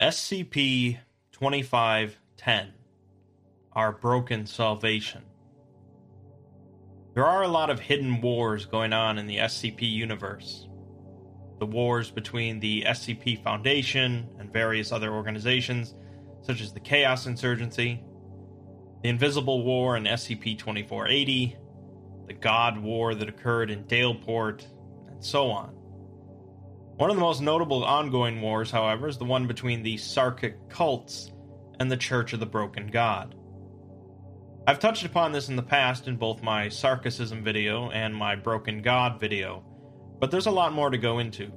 SCP 0.00 0.98
2510 1.32 2.74
Our 3.72 3.92
Broken 3.92 4.44
Salvation. 4.44 5.22
There 7.14 7.24
are 7.24 7.44
a 7.44 7.48
lot 7.48 7.70
of 7.70 7.80
hidden 7.80 8.20
wars 8.20 8.66
going 8.66 8.92
on 8.92 9.16
in 9.16 9.26
the 9.26 9.38
SCP 9.38 9.90
universe. 9.90 10.68
The 11.60 11.64
wars 11.64 12.10
between 12.10 12.60
the 12.60 12.82
SCP 12.82 13.42
Foundation 13.42 14.28
and 14.38 14.52
various 14.52 14.92
other 14.92 15.14
organizations, 15.14 15.94
such 16.42 16.60
as 16.60 16.74
the 16.74 16.80
Chaos 16.80 17.24
Insurgency, 17.24 18.04
the 19.02 19.08
Invisible 19.08 19.64
War 19.64 19.96
in 19.96 20.04
SCP 20.04 20.58
2480, 20.58 21.56
the 22.26 22.34
God 22.34 22.76
War 22.76 23.14
that 23.14 23.30
occurred 23.30 23.70
in 23.70 23.84
Daleport, 23.84 24.66
and 25.08 25.24
so 25.24 25.50
on. 25.50 25.74
One 26.96 27.10
of 27.10 27.16
the 27.16 27.20
most 27.20 27.42
notable 27.42 27.84
ongoing 27.84 28.40
wars, 28.40 28.70
however, 28.70 29.06
is 29.06 29.18
the 29.18 29.26
one 29.26 29.46
between 29.46 29.82
the 29.82 29.96
Sarkic 29.96 30.70
cults 30.70 31.30
and 31.78 31.92
the 31.92 31.96
Church 31.96 32.32
of 32.32 32.40
the 32.40 32.46
Broken 32.46 32.86
God. 32.86 33.34
I've 34.66 34.78
touched 34.78 35.04
upon 35.04 35.30
this 35.30 35.50
in 35.50 35.56
the 35.56 35.62
past 35.62 36.08
in 36.08 36.16
both 36.16 36.42
my 36.42 36.68
Sarkicism 36.68 37.42
video 37.42 37.90
and 37.90 38.16
my 38.16 38.34
Broken 38.34 38.80
God 38.80 39.20
video, 39.20 39.62
but 40.20 40.30
there's 40.30 40.46
a 40.46 40.50
lot 40.50 40.72
more 40.72 40.88
to 40.88 40.96
go 40.96 41.18
into. 41.18 41.52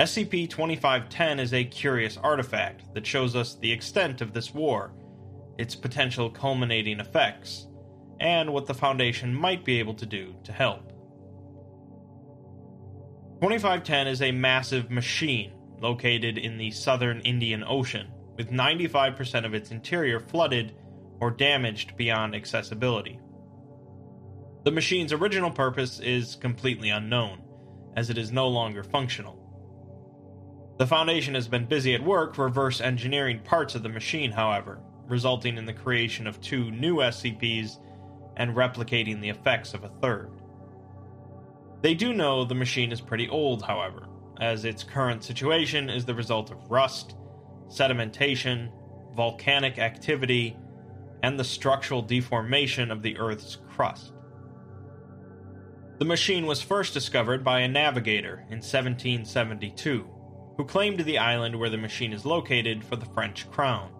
SCP 0.00 0.50
2510 0.50 1.38
is 1.38 1.54
a 1.54 1.64
curious 1.64 2.16
artifact 2.16 2.92
that 2.94 3.06
shows 3.06 3.36
us 3.36 3.54
the 3.54 3.70
extent 3.70 4.20
of 4.20 4.32
this 4.32 4.52
war, 4.52 4.92
its 5.58 5.76
potential 5.76 6.28
culminating 6.28 6.98
effects, 6.98 7.68
and 8.18 8.52
what 8.52 8.66
the 8.66 8.74
Foundation 8.74 9.32
might 9.32 9.64
be 9.64 9.78
able 9.78 9.94
to 9.94 10.06
do 10.06 10.34
to 10.42 10.50
help. 10.50 10.87
2510 13.40 14.08
is 14.08 14.20
a 14.20 14.32
massive 14.32 14.90
machine 14.90 15.52
located 15.80 16.38
in 16.38 16.58
the 16.58 16.72
southern 16.72 17.20
Indian 17.20 17.62
Ocean, 17.62 18.08
with 18.36 18.50
95% 18.50 19.46
of 19.46 19.54
its 19.54 19.70
interior 19.70 20.18
flooded 20.18 20.74
or 21.20 21.30
damaged 21.30 21.96
beyond 21.96 22.34
accessibility. 22.34 23.20
The 24.64 24.72
machine's 24.72 25.12
original 25.12 25.52
purpose 25.52 26.00
is 26.00 26.34
completely 26.34 26.90
unknown, 26.90 27.40
as 27.96 28.10
it 28.10 28.18
is 28.18 28.32
no 28.32 28.48
longer 28.48 28.82
functional. 28.82 29.38
The 30.78 30.86
Foundation 30.88 31.34
has 31.36 31.46
been 31.46 31.66
busy 31.66 31.94
at 31.94 32.02
work 32.02 32.38
reverse 32.38 32.80
engineering 32.80 33.38
parts 33.44 33.76
of 33.76 33.84
the 33.84 33.88
machine, 33.88 34.32
however, 34.32 34.80
resulting 35.06 35.58
in 35.58 35.64
the 35.64 35.72
creation 35.72 36.26
of 36.26 36.40
two 36.40 36.72
new 36.72 36.96
SCPs 36.96 37.76
and 38.36 38.56
replicating 38.56 39.20
the 39.20 39.28
effects 39.28 39.74
of 39.74 39.84
a 39.84 39.92
third. 40.02 40.37
They 41.80 41.94
do 41.94 42.12
know 42.12 42.44
the 42.44 42.54
machine 42.54 42.90
is 42.90 43.00
pretty 43.00 43.28
old, 43.28 43.62
however, 43.62 44.08
as 44.40 44.64
its 44.64 44.82
current 44.82 45.22
situation 45.22 45.88
is 45.88 46.04
the 46.04 46.14
result 46.14 46.50
of 46.50 46.70
rust, 46.70 47.14
sedimentation, 47.68 48.70
volcanic 49.14 49.78
activity, 49.78 50.56
and 51.22 51.38
the 51.38 51.44
structural 51.44 52.02
deformation 52.02 52.90
of 52.90 53.02
the 53.02 53.16
Earth's 53.18 53.58
crust. 53.68 54.12
The 55.98 56.04
machine 56.04 56.46
was 56.46 56.62
first 56.62 56.94
discovered 56.94 57.42
by 57.42 57.60
a 57.60 57.68
navigator 57.68 58.44
in 58.50 58.58
1772, 58.58 60.08
who 60.56 60.64
claimed 60.64 61.00
the 61.00 61.18
island 61.18 61.58
where 61.58 61.70
the 61.70 61.76
machine 61.76 62.12
is 62.12 62.24
located 62.24 62.84
for 62.84 62.96
the 62.96 63.06
French 63.06 63.50
crown. 63.50 63.90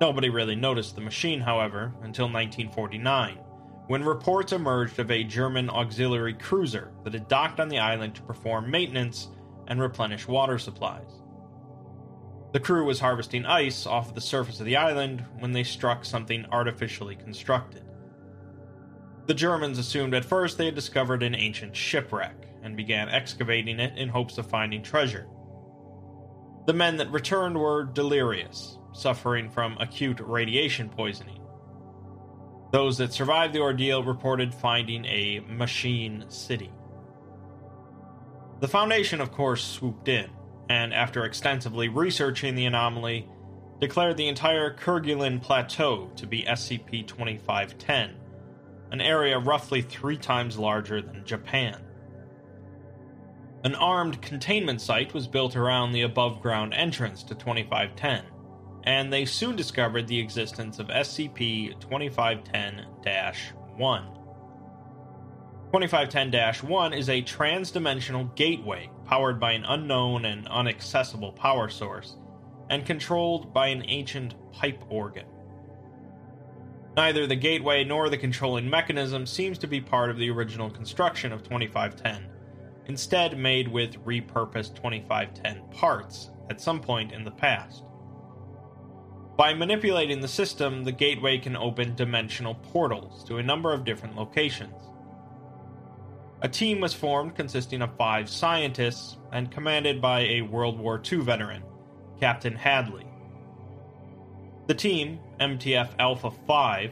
Nobody 0.00 0.28
really 0.28 0.56
noticed 0.56 0.94
the 0.94 1.00
machine, 1.00 1.40
however, 1.40 1.94
until 2.02 2.26
1949, 2.26 3.38
when 3.88 4.04
reports 4.04 4.52
emerged 4.52 4.98
of 4.98 5.10
a 5.10 5.24
German 5.24 5.68
auxiliary 5.70 6.34
cruiser 6.34 6.92
that 7.04 7.14
had 7.14 7.26
docked 7.26 7.58
on 7.58 7.68
the 7.68 7.78
island 7.78 8.14
to 8.14 8.22
perform 8.22 8.70
maintenance 8.70 9.28
and 9.66 9.80
replenish 9.80 10.28
water 10.28 10.58
supplies. 10.58 11.22
The 12.52 12.60
crew 12.60 12.84
was 12.84 13.00
harvesting 13.00 13.46
ice 13.46 13.86
off 13.86 14.14
the 14.14 14.20
surface 14.20 14.60
of 14.60 14.66
the 14.66 14.76
island 14.76 15.24
when 15.38 15.52
they 15.52 15.64
struck 15.64 16.04
something 16.04 16.46
artificially 16.52 17.16
constructed. 17.16 17.82
The 19.26 19.34
Germans 19.34 19.78
assumed 19.78 20.14
at 20.14 20.24
first 20.24 20.56
they 20.56 20.66
had 20.66 20.74
discovered 20.74 21.22
an 21.22 21.34
ancient 21.34 21.74
shipwreck 21.74 22.46
and 22.62 22.76
began 22.76 23.08
excavating 23.08 23.80
it 23.80 23.96
in 23.98 24.08
hopes 24.08 24.38
of 24.38 24.46
finding 24.46 24.82
treasure. 24.82 25.26
The 26.66 26.74
men 26.74 26.98
that 26.98 27.10
returned 27.10 27.56
were 27.56 27.84
delirious, 27.84 28.78
suffering 28.92 29.48
from 29.48 29.78
acute 29.78 30.20
radiation 30.20 30.90
poisoning. 30.90 31.37
Those 32.70 32.98
that 32.98 33.12
survived 33.12 33.54
the 33.54 33.60
ordeal 33.60 34.04
reported 34.04 34.52
finding 34.52 35.04
a 35.06 35.40
machine 35.48 36.24
city. 36.28 36.70
The 38.60 38.68
Foundation, 38.68 39.20
of 39.20 39.32
course, 39.32 39.64
swooped 39.64 40.08
in, 40.08 40.28
and 40.68 40.92
after 40.92 41.24
extensively 41.24 41.88
researching 41.88 42.54
the 42.54 42.66
anomaly, 42.66 43.26
declared 43.80 44.16
the 44.16 44.28
entire 44.28 44.74
Kerguelen 44.74 45.40
Plateau 45.40 46.10
to 46.16 46.26
be 46.26 46.42
SCP 46.42 47.06
2510, 47.06 48.16
an 48.90 49.00
area 49.00 49.38
roughly 49.38 49.80
three 49.80 50.16
times 50.16 50.58
larger 50.58 51.00
than 51.00 51.24
Japan. 51.24 51.80
An 53.64 53.74
armed 53.76 54.20
containment 54.20 54.80
site 54.80 55.14
was 55.14 55.26
built 55.26 55.56
around 55.56 55.92
the 55.92 56.02
above 56.02 56.42
ground 56.42 56.74
entrance 56.74 57.22
to 57.24 57.34
2510, 57.34 58.24
and 58.88 59.12
they 59.12 59.26
soon 59.26 59.54
discovered 59.54 60.08
the 60.08 60.18
existence 60.18 60.78
of 60.78 60.88
SCP 60.88 61.78
2510 61.78 62.86
1. 63.76 64.04
2510 65.74 66.70
1 66.70 66.92
is 66.94 67.10
a 67.10 67.20
transdimensional 67.20 68.34
gateway 68.34 68.88
powered 69.04 69.38
by 69.38 69.52
an 69.52 69.66
unknown 69.66 70.24
and 70.24 70.46
inaccessible 70.46 71.32
power 71.32 71.68
source, 71.68 72.16
and 72.70 72.86
controlled 72.86 73.52
by 73.52 73.66
an 73.66 73.84
ancient 73.88 74.34
pipe 74.52 74.82
organ. 74.88 75.26
Neither 76.96 77.26
the 77.26 77.36
gateway 77.36 77.84
nor 77.84 78.08
the 78.08 78.16
controlling 78.16 78.70
mechanism 78.70 79.26
seems 79.26 79.58
to 79.58 79.66
be 79.66 79.82
part 79.82 80.08
of 80.08 80.16
the 80.16 80.30
original 80.30 80.70
construction 80.70 81.30
of 81.30 81.42
2510, 81.42 82.26
instead 82.86 83.38
made 83.38 83.68
with 83.68 84.02
repurposed 84.06 84.76
2510 84.76 85.60
parts 85.72 86.30
at 86.48 86.58
some 86.58 86.80
point 86.80 87.12
in 87.12 87.22
the 87.22 87.30
past. 87.30 87.84
By 89.38 89.54
manipulating 89.54 90.18
the 90.20 90.26
system, 90.26 90.82
the 90.82 90.90
gateway 90.90 91.38
can 91.38 91.54
open 91.54 91.94
dimensional 91.94 92.56
portals 92.56 93.22
to 93.26 93.36
a 93.36 93.42
number 93.42 93.72
of 93.72 93.84
different 93.84 94.16
locations. 94.16 94.74
A 96.42 96.48
team 96.48 96.80
was 96.80 96.92
formed 96.92 97.36
consisting 97.36 97.80
of 97.80 97.96
five 97.96 98.28
scientists 98.28 99.16
and 99.30 99.48
commanded 99.48 100.02
by 100.02 100.22
a 100.22 100.42
World 100.42 100.76
War 100.76 101.00
II 101.00 101.18
veteran, 101.18 101.62
Captain 102.18 102.56
Hadley. 102.56 103.06
The 104.66 104.74
team, 104.74 105.20
MTF 105.38 105.90
Alpha 106.00 106.32
5, 106.32 106.90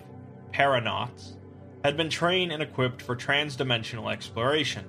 Paranauts, 0.53 1.39
had 1.83 1.97
been 1.97 2.09
trained 2.09 2.53
and 2.53 2.63
equipped 2.63 3.03
for 3.03 3.17
transdimensional 3.17 4.13
exploration, 4.13 4.85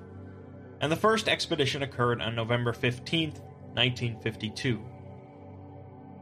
and 0.80 0.92
the 0.92 0.96
first 0.96 1.28
expedition 1.28 1.82
occurred 1.82 2.22
on 2.22 2.36
November 2.36 2.72
15, 2.72 3.30
1952. 3.32 4.80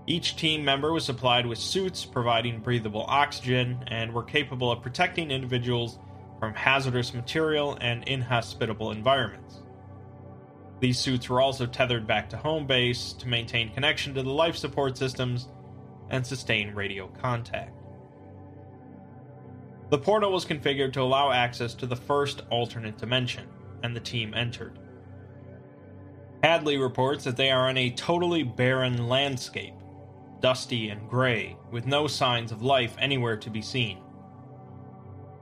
Each 0.06 0.37
team 0.37 0.64
member 0.64 0.93
was 0.93 1.05
supplied 1.05 1.47
with 1.47 1.58
suits 1.58 2.05
providing 2.05 2.61
breathable 2.61 3.05
oxygen 3.08 3.85
and 3.88 4.12
were 4.12 4.23
capable 4.23 4.70
of 4.70 4.82
protecting 4.82 5.31
individuals 5.31 5.99
from 6.38 6.55
hazardous 6.55 7.12
material 7.12 7.76
and 7.81 8.05
inhospitable 8.05 8.93
environments. 8.93 9.62
These 10.79 10.99
suits 10.99 11.29
were 11.29 11.41
also 11.41 11.67
tethered 11.67 12.06
back 12.06 12.29
to 12.31 12.37
home 12.37 12.67
base 12.67 13.14
to 13.14 13.29
maintain 13.29 13.73
connection 13.73 14.14
to 14.14 14.23
the 14.23 14.31
life 14.31 14.56
support 14.56 14.97
systems 14.97 15.49
and 16.11 16.25
sustain 16.25 16.75
radio 16.75 17.09
contact. 17.09 17.73
The 19.88 19.99
portal 19.99 20.32
was 20.32 20.44
configured 20.44 20.93
to 20.94 21.02
allow 21.02 21.32
access 21.32 21.73
to 21.75 21.87
the 21.87 21.97
first 21.97 22.43
alternate 22.50 22.99
dimension, 22.99 23.49
and 23.82 23.94
the 23.94 24.00
team 24.00 24.35
entered. 24.35 24.79
Hadley 26.43 26.76
reports 26.76 27.25
that 27.25 27.37
they 27.37 27.50
are 27.50 27.70
in 27.70 27.76
a 27.76 27.91
totally 27.91 28.43
barren 28.43 29.09
landscape, 29.09 29.75
dusty 30.47 30.91
and 30.91 31.11
gray, 31.11 31.57
with 31.73 31.89
no 31.89 32.07
signs 32.07 32.53
of 32.53 32.63
life 32.63 32.95
anywhere 33.01 33.37
to 33.37 33.51
be 33.51 33.61
seen. 33.61 33.99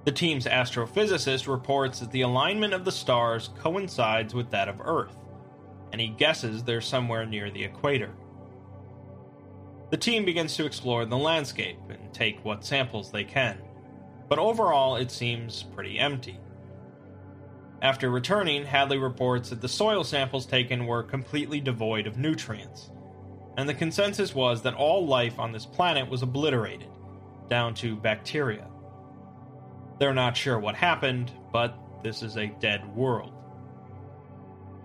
The 0.07 0.13
team's 0.13 0.47
astrophysicist 0.47 1.47
reports 1.47 2.01
that 2.01 2.11
the 2.11 2.23
alignment 2.23 2.73
of 2.73 2.87
the 2.87 2.91
stars 2.91 3.51
coincides 3.59 4.33
with 4.33 4.51
that 4.53 4.67
of 4.67 4.81
Earth, 4.81 5.19
and 5.93 6.01
he 6.01 6.09
guesses 6.09 6.65
they're 6.65 6.81
somewhere 6.81 7.27
near 7.27 7.51
the 7.51 7.65
equator. 7.65 8.15
The 9.91 9.99
team 9.99 10.25
begins 10.25 10.57
to 10.57 10.65
explore 10.65 11.05
the 11.05 11.19
landscape 11.19 11.81
and 11.91 12.11
take 12.15 12.43
what 12.43 12.65
samples 12.65 13.11
they 13.11 13.25
can, 13.25 13.59
but 14.31 14.39
overall 14.39 14.97
it 14.97 15.11
seems 15.11 15.65
pretty 15.65 15.99
empty. 15.99 16.41
After 17.83 18.09
returning, 18.09 18.65
Hadley 18.65 18.97
reports 18.97 19.51
that 19.51 19.61
the 19.61 19.69
soil 19.69 20.03
samples 20.03 20.47
taken 20.47 20.87
were 20.87 21.03
completely 21.03 21.61
devoid 21.61 22.07
of 22.07 22.17
nutrients, 22.17 22.91
and 23.57 23.69
the 23.69 23.75
consensus 23.75 24.35
was 24.35 24.63
that 24.63 24.75
all 24.75 25.07
life 25.07 25.39
on 25.39 25.53
this 25.53 25.67
planet 25.67 26.09
was 26.09 26.23
obliterated, 26.23 26.89
down 27.49 27.75
to 27.75 27.97
bacteria. 27.97 28.67
They're 29.99 30.15
not 30.15 30.37
sure 30.37 30.59
what 30.59 30.75
happened, 30.75 31.31
but 31.53 31.79
this 32.03 32.23
is 32.23 32.37
a 32.37 32.49
dead 32.61 32.85
world. 32.97 33.33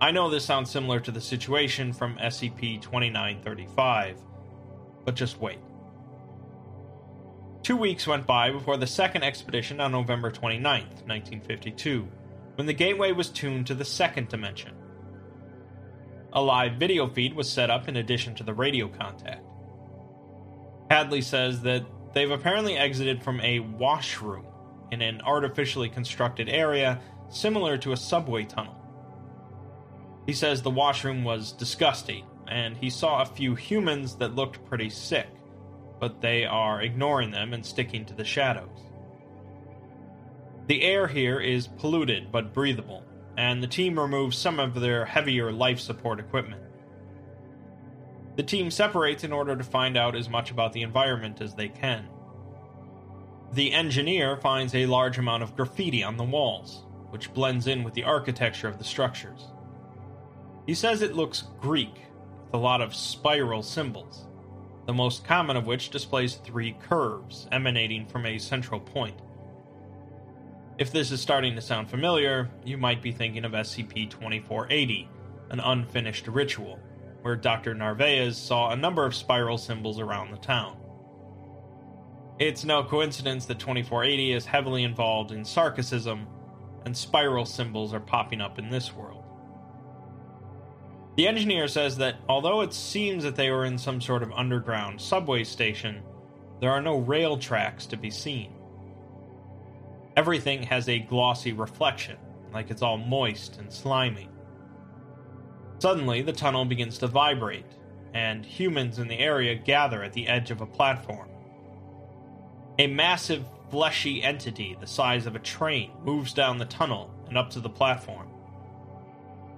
I 0.00 0.12
know 0.12 0.30
this 0.30 0.44
sounds 0.44 0.70
similar 0.70 1.00
to 1.00 1.10
the 1.10 1.20
situation 1.20 1.92
from 1.92 2.16
SCP 2.16 2.80
2935, 2.80 4.16
but 5.04 5.14
just 5.14 5.40
wait. 5.40 5.58
Two 7.62 7.76
weeks 7.76 8.06
went 8.06 8.26
by 8.26 8.50
before 8.50 8.78
the 8.78 8.86
second 8.86 9.22
expedition 9.22 9.80
on 9.80 9.92
November 9.92 10.30
29, 10.30 10.80
1952, 10.82 12.08
when 12.54 12.66
the 12.66 12.72
gateway 12.72 13.12
was 13.12 13.28
tuned 13.28 13.66
to 13.66 13.74
the 13.74 13.84
second 13.84 14.28
dimension. 14.28 14.74
A 16.32 16.40
live 16.40 16.74
video 16.74 17.08
feed 17.08 17.34
was 17.34 17.50
set 17.50 17.70
up 17.70 17.88
in 17.88 17.96
addition 17.96 18.34
to 18.36 18.44
the 18.44 18.54
radio 18.54 18.88
contact. 18.88 19.44
Hadley 20.90 21.22
says 21.22 21.62
that 21.62 21.84
they've 22.14 22.30
apparently 22.30 22.76
exited 22.76 23.22
from 23.22 23.40
a 23.40 23.60
washroom 23.60 24.46
in 24.92 25.02
an 25.02 25.20
artificially 25.22 25.88
constructed 25.88 26.48
area 26.48 27.00
similar 27.28 27.76
to 27.78 27.92
a 27.92 27.96
subway 27.96 28.44
tunnel. 28.44 28.76
He 30.26 30.32
says 30.32 30.62
the 30.62 30.70
washroom 30.70 31.24
was 31.24 31.52
disgusting, 31.52 32.24
and 32.46 32.76
he 32.76 32.90
saw 32.90 33.22
a 33.22 33.26
few 33.26 33.54
humans 33.54 34.16
that 34.16 34.34
looked 34.34 34.64
pretty 34.64 34.90
sick, 34.90 35.28
but 35.98 36.20
they 36.20 36.44
are 36.44 36.82
ignoring 36.82 37.30
them 37.30 37.52
and 37.54 37.64
sticking 37.64 38.04
to 38.06 38.14
the 38.14 38.24
shadows. 38.24 38.90
The 40.66 40.82
air 40.82 41.08
here 41.08 41.40
is 41.40 41.66
polluted 41.66 42.30
but 42.30 42.54
breathable, 42.54 43.04
and 43.40 43.62
the 43.62 43.66
team 43.66 43.98
removes 43.98 44.36
some 44.36 44.60
of 44.60 44.78
their 44.78 45.06
heavier 45.06 45.50
life 45.50 45.80
support 45.80 46.20
equipment. 46.20 46.60
The 48.36 48.42
team 48.42 48.70
separates 48.70 49.24
in 49.24 49.32
order 49.32 49.56
to 49.56 49.64
find 49.64 49.96
out 49.96 50.14
as 50.14 50.28
much 50.28 50.50
about 50.50 50.74
the 50.74 50.82
environment 50.82 51.40
as 51.40 51.54
they 51.54 51.68
can. 51.68 52.06
The 53.54 53.72
engineer 53.72 54.36
finds 54.36 54.74
a 54.74 54.84
large 54.84 55.16
amount 55.16 55.42
of 55.42 55.56
graffiti 55.56 56.04
on 56.04 56.18
the 56.18 56.22
walls, 56.22 56.84
which 57.08 57.32
blends 57.32 57.66
in 57.66 57.82
with 57.82 57.94
the 57.94 58.04
architecture 58.04 58.68
of 58.68 58.76
the 58.76 58.84
structures. 58.84 59.46
He 60.66 60.74
says 60.74 61.00
it 61.00 61.16
looks 61.16 61.44
Greek, 61.62 61.94
with 62.44 62.52
a 62.52 62.58
lot 62.58 62.82
of 62.82 62.94
spiral 62.94 63.62
symbols, 63.62 64.26
the 64.84 64.92
most 64.92 65.24
common 65.24 65.56
of 65.56 65.66
which 65.66 65.88
displays 65.88 66.34
three 66.34 66.76
curves 66.82 67.48
emanating 67.50 68.04
from 68.04 68.26
a 68.26 68.38
central 68.38 68.80
point. 68.80 69.18
If 70.80 70.92
this 70.92 71.10
is 71.12 71.20
starting 71.20 71.54
to 71.56 71.60
sound 71.60 71.90
familiar, 71.90 72.48
you 72.64 72.78
might 72.78 73.02
be 73.02 73.12
thinking 73.12 73.44
of 73.44 73.52
SCP 73.52 74.08
2480, 74.08 75.10
an 75.50 75.60
unfinished 75.60 76.26
ritual, 76.26 76.78
where 77.20 77.36
Dr. 77.36 77.74
Narvaez 77.74 78.38
saw 78.38 78.70
a 78.70 78.76
number 78.76 79.04
of 79.04 79.14
spiral 79.14 79.58
symbols 79.58 80.00
around 80.00 80.30
the 80.30 80.38
town. 80.38 80.78
It's 82.38 82.64
no 82.64 82.82
coincidence 82.82 83.44
that 83.44 83.58
2480 83.58 84.32
is 84.32 84.46
heavily 84.46 84.84
involved 84.84 85.32
in 85.32 85.42
Sarkicism, 85.42 86.24
and 86.86 86.96
spiral 86.96 87.44
symbols 87.44 87.92
are 87.92 88.00
popping 88.00 88.40
up 88.40 88.58
in 88.58 88.70
this 88.70 88.94
world. 88.94 89.24
The 91.18 91.28
engineer 91.28 91.68
says 91.68 91.98
that 91.98 92.16
although 92.26 92.62
it 92.62 92.72
seems 92.72 93.22
that 93.24 93.36
they 93.36 93.50
were 93.50 93.66
in 93.66 93.76
some 93.76 94.00
sort 94.00 94.22
of 94.22 94.32
underground 94.32 94.98
subway 94.98 95.44
station, 95.44 96.00
there 96.58 96.70
are 96.70 96.80
no 96.80 96.96
rail 96.96 97.36
tracks 97.36 97.84
to 97.84 97.98
be 97.98 98.08
seen. 98.08 98.54
Everything 100.20 100.62
has 100.64 100.86
a 100.86 100.98
glossy 100.98 101.54
reflection, 101.54 102.18
like 102.52 102.70
it's 102.70 102.82
all 102.82 102.98
moist 102.98 103.56
and 103.56 103.72
slimy. 103.72 104.28
Suddenly, 105.78 106.20
the 106.20 106.30
tunnel 106.34 106.66
begins 106.66 106.98
to 106.98 107.06
vibrate, 107.06 107.64
and 108.12 108.44
humans 108.44 108.98
in 108.98 109.08
the 109.08 109.18
area 109.18 109.54
gather 109.54 110.02
at 110.02 110.12
the 110.12 110.28
edge 110.28 110.50
of 110.50 110.60
a 110.60 110.66
platform. 110.66 111.30
A 112.78 112.86
massive, 112.86 113.46
fleshy 113.70 114.22
entity 114.22 114.76
the 114.78 114.86
size 114.86 115.24
of 115.24 115.36
a 115.36 115.38
train 115.38 115.90
moves 116.04 116.34
down 116.34 116.58
the 116.58 116.66
tunnel 116.66 117.14
and 117.26 117.38
up 117.38 117.48
to 117.52 117.60
the 117.60 117.70
platform. 117.70 118.28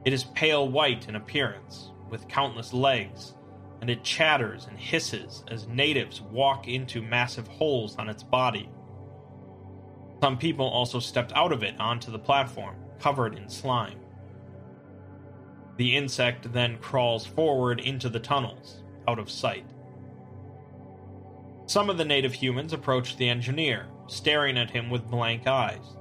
It 0.04 0.12
is 0.12 0.22
pale 0.22 0.68
white 0.68 1.08
in 1.08 1.16
appearance, 1.16 1.90
with 2.08 2.28
countless 2.28 2.72
legs, 2.72 3.34
and 3.80 3.90
it 3.90 4.04
chatters 4.04 4.68
and 4.70 4.78
hisses 4.78 5.42
as 5.48 5.66
natives 5.66 6.20
walk 6.20 6.68
into 6.68 7.02
massive 7.02 7.48
holes 7.48 7.96
on 7.96 8.08
its 8.08 8.22
body. 8.22 8.70
Some 10.22 10.38
people 10.38 10.68
also 10.68 11.00
stepped 11.00 11.32
out 11.32 11.50
of 11.50 11.64
it 11.64 11.74
onto 11.80 12.12
the 12.12 12.18
platform, 12.18 12.76
covered 13.00 13.36
in 13.36 13.48
slime. 13.48 13.98
The 15.78 15.96
insect 15.96 16.52
then 16.52 16.78
crawls 16.78 17.26
forward 17.26 17.80
into 17.80 18.08
the 18.08 18.20
tunnels, 18.20 18.84
out 19.08 19.18
of 19.18 19.28
sight. 19.28 19.66
Some 21.66 21.90
of 21.90 21.98
the 21.98 22.04
native 22.04 22.34
humans 22.34 22.72
approach 22.72 23.16
the 23.16 23.28
engineer, 23.28 23.88
staring 24.06 24.56
at 24.56 24.70
him 24.70 24.90
with 24.90 25.10
blank 25.10 25.48
eyes. 25.48 25.96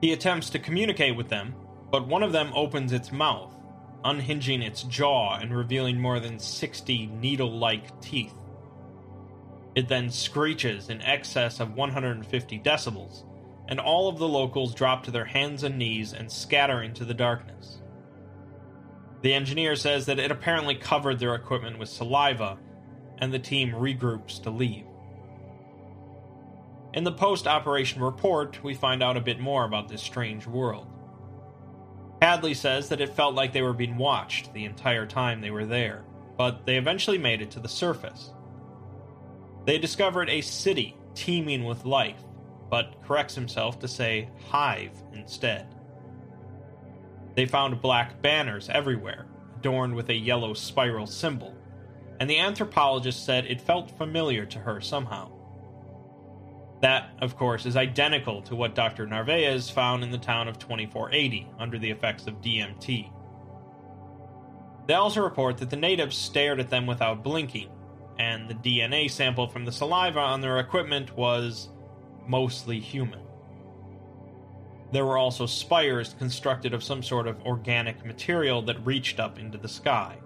He 0.00 0.14
attempts 0.14 0.48
to 0.48 0.58
communicate 0.58 1.14
with 1.14 1.28
them, 1.28 1.54
but 1.90 2.08
one 2.08 2.22
of 2.22 2.32
them 2.32 2.52
opens 2.54 2.90
its 2.90 3.12
mouth, 3.12 3.54
unhinging 4.02 4.62
its 4.62 4.82
jaw 4.84 5.36
and 5.36 5.54
revealing 5.54 6.00
more 6.00 6.20
than 6.20 6.38
60 6.38 7.08
needle 7.08 7.52
like 7.52 8.00
teeth. 8.00 8.32
It 9.74 9.88
then 9.88 10.10
screeches 10.10 10.88
in 10.88 11.02
excess 11.02 11.58
of 11.58 11.74
150 11.74 12.58
decibels, 12.60 13.24
and 13.68 13.80
all 13.80 14.08
of 14.08 14.18
the 14.18 14.28
locals 14.28 14.74
drop 14.74 15.02
to 15.04 15.10
their 15.10 15.24
hands 15.24 15.62
and 15.62 15.78
knees 15.78 16.12
and 16.12 16.30
scatter 16.30 16.82
into 16.82 17.04
the 17.04 17.14
darkness. 17.14 17.80
The 19.22 19.34
engineer 19.34 19.74
says 19.74 20.06
that 20.06 20.18
it 20.18 20.30
apparently 20.30 20.74
covered 20.74 21.18
their 21.18 21.34
equipment 21.34 21.78
with 21.78 21.88
saliva 21.88 22.58
and 23.18 23.32
the 23.32 23.38
team 23.38 23.72
regroups 23.72 24.42
to 24.42 24.50
leave. 24.50 24.84
In 26.92 27.02
the 27.02 27.10
post 27.10 27.48
operation 27.48 28.02
report, 28.02 28.62
we 28.62 28.74
find 28.74 29.02
out 29.02 29.16
a 29.16 29.20
bit 29.20 29.40
more 29.40 29.64
about 29.64 29.88
this 29.88 30.02
strange 30.02 30.46
world. 30.46 30.86
Hadley 32.22 32.54
says 32.54 32.88
that 32.88 33.00
it 33.00 33.16
felt 33.16 33.34
like 33.34 33.52
they 33.52 33.62
were 33.62 33.72
being 33.72 33.96
watched 33.96 34.52
the 34.52 34.64
entire 34.64 35.06
time 35.06 35.40
they 35.40 35.50
were 35.50 35.66
there, 35.66 36.04
but 36.38 36.64
they 36.66 36.76
eventually 36.76 37.18
made 37.18 37.42
it 37.42 37.50
to 37.50 37.60
the 37.60 37.68
surface. 37.68 38.30
They 39.64 39.78
discovered 39.78 40.28
a 40.28 40.40
city 40.40 40.96
teeming 41.14 41.64
with 41.64 41.84
life, 41.84 42.22
but 42.70 43.02
corrects 43.02 43.34
himself 43.34 43.78
to 43.80 43.88
say 43.88 44.28
hive 44.48 44.92
instead. 45.12 45.74
They 47.34 47.46
found 47.46 47.80
black 47.80 48.20
banners 48.20 48.68
everywhere, 48.68 49.26
adorned 49.56 49.94
with 49.94 50.10
a 50.10 50.14
yellow 50.14 50.54
spiral 50.54 51.06
symbol, 51.06 51.54
and 52.20 52.28
the 52.28 52.38
anthropologist 52.38 53.24
said 53.24 53.46
it 53.46 53.60
felt 53.60 53.90
familiar 53.96 54.44
to 54.46 54.58
her 54.58 54.80
somehow. 54.80 55.30
That, 56.80 57.10
of 57.20 57.36
course, 57.36 57.64
is 57.64 57.76
identical 57.76 58.42
to 58.42 58.54
what 58.54 58.74
Dr. 58.74 59.06
Narvaez 59.06 59.70
found 59.70 60.02
in 60.04 60.10
the 60.10 60.18
town 60.18 60.48
of 60.48 60.58
2480 60.58 61.48
under 61.58 61.78
the 61.78 61.90
effects 61.90 62.26
of 62.26 62.42
DMT. 62.42 63.10
They 64.86 64.94
also 64.94 65.22
report 65.22 65.56
that 65.58 65.70
the 65.70 65.76
natives 65.76 66.16
stared 66.16 66.60
at 66.60 66.68
them 66.68 66.86
without 66.86 67.24
blinking, 67.24 67.70
and 68.18 68.48
the 68.48 68.54
DNA 68.54 69.10
sample 69.10 69.48
from 69.48 69.64
the 69.64 69.72
saliva 69.72 70.20
on 70.20 70.40
their 70.40 70.58
equipment 70.58 71.16
was 71.16 71.68
mostly 72.26 72.80
human. 72.80 73.20
There 74.92 75.04
were 75.04 75.18
also 75.18 75.46
spires 75.46 76.14
constructed 76.18 76.72
of 76.72 76.84
some 76.84 77.02
sort 77.02 77.26
of 77.26 77.40
organic 77.42 78.04
material 78.04 78.62
that 78.62 78.86
reached 78.86 79.18
up 79.18 79.38
into 79.38 79.58
the 79.58 79.68
sky. 79.68 80.18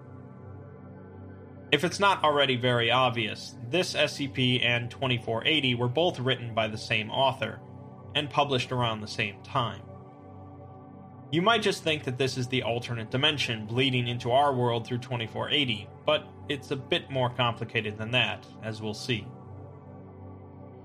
If 1.71 1.83
it's 1.83 1.99
not 1.99 2.23
already 2.23 2.55
very 2.55 2.91
obvious, 2.91 3.55
this 3.69 3.93
SCP 3.93 4.63
and 4.63 4.89
2480 4.89 5.75
were 5.75 5.87
both 5.87 6.19
written 6.19 6.53
by 6.53 6.67
the 6.67 6.77
same 6.77 7.09
author, 7.11 7.59
and 8.15 8.29
published 8.29 8.71
around 8.71 9.01
the 9.01 9.07
same 9.07 9.41
time. 9.43 9.81
You 11.31 11.41
might 11.41 11.61
just 11.61 11.83
think 11.83 12.03
that 12.05 12.17
this 12.17 12.37
is 12.37 12.47
the 12.47 12.63
alternate 12.63 13.11
dimension 13.11 13.65
bleeding 13.65 14.07
into 14.07 14.31
our 14.31 14.53
world 14.53 14.87
through 14.87 14.97
2480, 14.99 15.87
but 16.05 16.27
it's 16.49 16.71
a 16.71 16.75
bit 16.75 17.09
more 17.09 17.29
complicated 17.29 17.97
than 17.97 18.11
that, 18.11 18.45
as 18.63 18.81
we'll 18.81 18.93
see. 18.93 19.25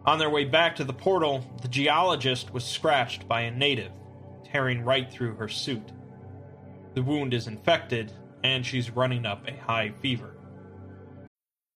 On 0.06 0.18
their 0.18 0.30
way 0.30 0.44
back 0.44 0.76
to 0.76 0.85
the 0.85 0.92
portal, 0.92 1.42
the 1.62 1.68
geologist 1.68 2.52
was 2.52 2.62
scratched 2.62 3.26
by 3.26 3.40
a 3.40 3.50
native, 3.50 3.90
tearing 4.44 4.85
right 4.85 5.11
through 5.11 5.35
her 5.37 5.49
suit. 5.49 5.92
The 6.92 7.02
wound 7.02 7.33
is 7.33 7.47
infected, 7.47 8.12
and 8.44 8.64
she's 8.64 8.90
running 8.90 9.25
up 9.25 9.49
a 9.49 9.56
high 9.56 9.94
fever. 10.02 10.34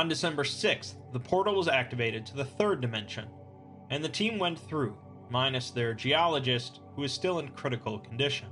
On 0.00 0.08
December 0.08 0.44
6th, 0.44 0.94
the 1.12 1.20
portal 1.20 1.56
was 1.56 1.68
activated 1.68 2.24
to 2.24 2.34
the 2.34 2.46
third 2.46 2.80
dimension, 2.80 3.28
and 3.90 4.02
the 4.02 4.08
team 4.08 4.38
went 4.38 4.58
through, 4.58 4.96
minus 5.28 5.70
their 5.70 5.92
geologist, 5.92 6.80
who 6.96 7.04
is 7.04 7.12
still 7.12 7.38
in 7.38 7.48
critical 7.48 7.98
condition. 7.98 8.48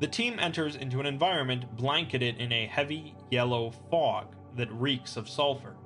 The 0.00 0.08
team 0.08 0.40
enters 0.40 0.74
into 0.74 0.98
an 0.98 1.06
environment 1.06 1.76
blanketed 1.76 2.38
in 2.38 2.50
a 2.50 2.66
heavy 2.66 3.14
yellow 3.30 3.70
fog 3.88 4.34
that 4.56 4.72
reeks 4.72 5.16
of 5.16 5.28
sulfur. 5.28 5.76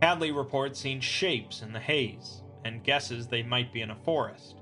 Hadley 0.00 0.30
reports 0.30 0.78
seeing 0.78 1.00
shapes 1.00 1.62
in 1.62 1.72
the 1.72 1.80
haze 1.80 2.44
and 2.64 2.84
guesses 2.84 3.26
they 3.26 3.42
might 3.42 3.72
be 3.72 3.80
in 3.80 3.90
a 3.90 3.96
forest. 4.04 4.60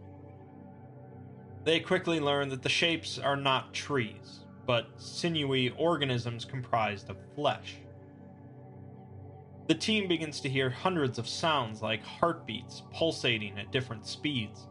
They 1.65 1.81
quickly 1.81 2.19
learn 2.19 2.49
that 2.49 2.63
the 2.63 2.71
shapes 2.71 3.19
are 3.19 3.37
not 3.37 3.75
trees, 3.75 4.44
but 4.67 4.89
sinewy 4.97 5.71
organisms 5.71 6.45
comprised 6.45 7.11
of 7.11 7.17
flesh. 7.35 7.77
The 9.67 9.75
team 9.75 10.09
begins 10.09 10.41
to 10.41 10.49
hear 10.49 10.69
hundreds 10.69 11.19
of 11.19 11.29
sounds 11.29 11.81
like 11.81 12.05
heartbeats 12.05 12.83
pulsating 12.93 13.59
at 13.59 13.73
different 13.73 14.07
speeds, 14.07 14.67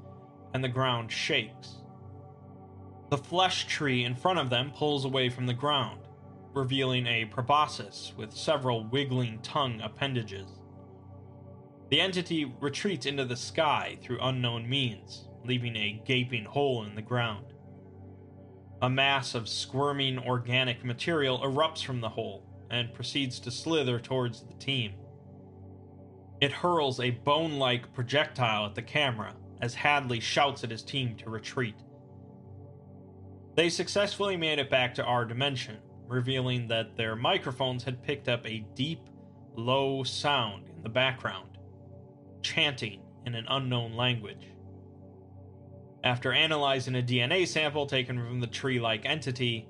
and 0.53 0.63
the 0.63 0.69
ground 0.69 1.11
shakes. 1.11 1.77
The 3.09 3.17
flesh 3.17 3.67
tree 3.67 4.03
in 4.03 4.15
front 4.15 4.39
of 4.39 4.49
them 4.49 4.71
pulls 4.71 5.05
away 5.05 5.29
from 5.29 5.47
the 5.47 5.53
ground, 5.53 6.01
revealing 6.53 7.07
a 7.07 7.25
proboscis 7.25 8.13
with 8.17 8.33
several 8.33 8.83
wiggling 8.85 9.39
tongue 9.41 9.81
appendages. 9.81 10.47
The 11.89 12.01
entity 12.01 12.45
retreats 12.59 13.05
into 13.05 13.25
the 13.25 13.35
sky 13.35 13.97
through 14.01 14.19
unknown 14.21 14.67
means, 14.69 15.27
leaving 15.45 15.75
a 15.75 16.01
gaping 16.05 16.45
hole 16.45 16.85
in 16.85 16.95
the 16.95 17.01
ground. 17.01 17.52
A 18.83 18.89
mass 18.89 19.33
of 19.33 19.47
squirming 19.47 20.19
organic 20.19 20.83
material 20.83 21.39
erupts 21.39 21.81
from 21.81 22.01
the 22.01 22.09
hole 22.09 22.43
and 22.69 22.93
proceeds 22.93 23.39
to 23.39 23.49
slither 23.49 23.97
towards 23.97 24.41
the 24.41 24.55
team. 24.55 24.95
It 26.41 26.51
hurls 26.51 26.99
a 26.99 27.11
bone 27.11 27.53
like 27.53 27.93
projectile 27.93 28.65
at 28.65 28.75
the 28.75 28.81
camera 28.81 29.35
as 29.61 29.73
Hadley 29.73 30.19
shouts 30.19 30.65
at 30.65 30.69
his 30.69 30.83
team 30.83 31.15
to 31.15 31.29
retreat. 31.29 31.77
They 33.55 33.69
successfully 33.69 34.35
made 34.35 34.59
it 34.59 34.69
back 34.69 34.93
to 34.95 35.05
our 35.05 35.23
dimension, 35.23 35.77
revealing 36.09 36.67
that 36.67 36.97
their 36.97 37.15
microphones 37.15 37.85
had 37.85 38.03
picked 38.03 38.27
up 38.27 38.45
a 38.45 38.65
deep, 38.75 38.99
low 39.55 40.03
sound 40.03 40.67
in 40.67 40.83
the 40.83 40.89
background, 40.89 41.57
chanting 42.41 43.01
in 43.25 43.33
an 43.33 43.45
unknown 43.47 43.93
language. 43.93 44.52
After 46.03 46.33
analyzing 46.33 46.95
a 46.95 47.01
DNA 47.01 47.47
sample 47.47 47.85
taken 47.85 48.17
from 48.17 48.41
the 48.41 48.47
tree 48.47 48.79
like 48.79 49.05
entity, 49.05 49.69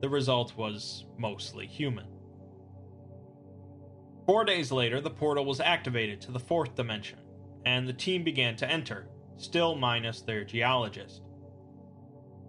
the 0.00 0.08
result 0.08 0.56
was 0.56 1.06
mostly 1.18 1.66
human. 1.66 2.06
Four 4.26 4.44
days 4.44 4.70
later, 4.70 5.00
the 5.00 5.10
portal 5.10 5.44
was 5.44 5.60
activated 5.60 6.20
to 6.22 6.32
the 6.32 6.38
fourth 6.38 6.74
dimension, 6.74 7.18
and 7.64 7.88
the 7.88 7.92
team 7.92 8.22
began 8.22 8.56
to 8.56 8.70
enter, 8.70 9.08
still 9.36 9.74
minus 9.74 10.20
their 10.20 10.44
geologist. 10.44 11.22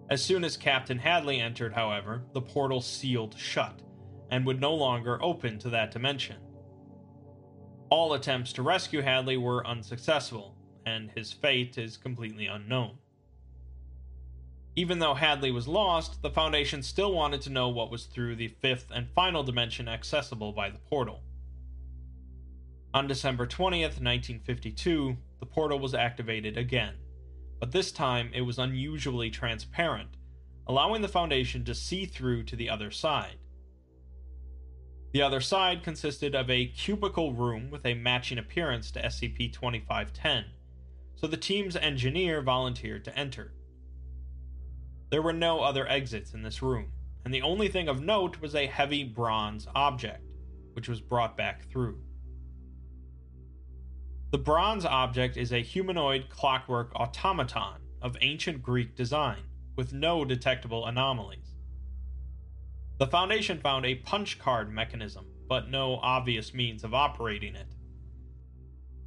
As 0.09 0.21
soon 0.21 0.43
as 0.43 0.57
Captain 0.57 1.00
Hadley 1.00 1.39
entered, 1.39 1.73
however, 1.73 2.23
the 2.33 2.41
portal 2.41 2.81
sealed 2.81 3.38
shut 3.38 3.81
and 4.29 4.45
would 4.45 4.59
no 4.59 4.73
longer 4.73 5.23
open 5.23 5.57
to 5.59 5.69
that 5.69 5.91
dimension. 5.91 6.38
All 7.89 8.13
attempts 8.13 8.51
to 8.53 8.61
rescue 8.61 9.01
Hadley 9.01 9.38
were 9.38 9.65
unsuccessful, 9.65 10.57
and 10.85 11.11
his 11.15 11.31
fate 11.31 11.77
is 11.77 11.95
completely 11.95 12.47
unknown. 12.47 12.97
Even 14.75 14.99
though 14.99 15.15
Hadley 15.15 15.51
was 15.51 15.67
lost, 15.67 16.21
the 16.21 16.29
Foundation 16.29 16.81
still 16.81 17.11
wanted 17.11 17.41
to 17.41 17.49
know 17.49 17.67
what 17.67 17.91
was 17.91 18.05
through 18.05 18.37
the 18.37 18.47
fifth 18.47 18.89
and 18.93 19.09
final 19.09 19.43
dimension 19.43 19.89
accessible 19.89 20.53
by 20.53 20.69
the 20.69 20.79
portal. 20.79 21.21
On 22.93 23.07
December 23.07 23.45
20th, 23.45 23.99
1952, 24.01 25.17
the 25.39 25.45
portal 25.45 25.79
was 25.79 25.93
activated 25.93 26.57
again, 26.57 26.93
but 27.59 27.71
this 27.71 27.91
time 27.91 28.31
it 28.33 28.41
was 28.41 28.59
unusually 28.59 29.29
transparent, 29.29 30.15
allowing 30.67 31.01
the 31.01 31.07
Foundation 31.07 31.65
to 31.65 31.75
see 31.75 32.05
through 32.05 32.43
to 32.43 32.55
the 32.55 32.69
other 32.69 32.91
side. 32.91 33.37
The 35.11 35.21
other 35.21 35.41
side 35.41 35.83
consisted 35.83 36.33
of 36.33 36.49
a 36.49 36.67
cubicle 36.67 37.33
room 37.33 37.69
with 37.69 37.85
a 37.85 37.93
matching 37.93 38.37
appearance 38.37 38.89
to 38.91 39.01
SCP 39.01 39.51
2510, 39.51 40.45
so 41.15 41.27
the 41.27 41.35
team's 41.35 41.75
engineer 41.75 42.41
volunteered 42.41 43.03
to 43.03 43.19
enter. 43.19 43.51
There 45.12 45.22
were 45.22 45.34
no 45.34 45.60
other 45.60 45.88
exits 45.89 46.34
in 46.34 46.41
this 46.41 46.62
room, 46.62 46.94
and 47.25 47.34
the 47.34 47.41
only 47.41 47.68
thing 47.68 47.89
of 47.89 48.01
note 48.01 48.39
was 48.39 48.56
a 48.56 48.65
heavy 48.65 49.03
bronze 49.03 49.68
object, 49.75 50.24
which 50.72 50.88
was 50.88 51.01
brought 51.01 51.36
back 51.36 51.70
through. 51.70 52.00
The 54.32 54.38
bronze 54.38 54.86
object 54.86 55.36
is 55.36 55.51
a 55.51 55.60
humanoid 55.60 56.30
clockwork 56.30 56.94
automaton 56.96 57.82
of 58.01 58.15
ancient 58.22 58.63
Greek 58.63 58.96
design, 58.96 59.44
with 59.75 59.91
no 59.91 60.24
detectable 60.24 60.86
anomalies. 60.86 61.56
The 62.98 63.08
Foundation 63.08 63.60
found 63.60 63.86
a 63.86 63.96
punch 63.96 64.39
card 64.39 64.72
mechanism, 64.72 65.25
but 65.50 65.70
no 65.70 65.96
obvious 66.01 66.53
means 66.53 66.86
of 66.86 66.94
operating 66.94 67.56
it. 67.56 67.75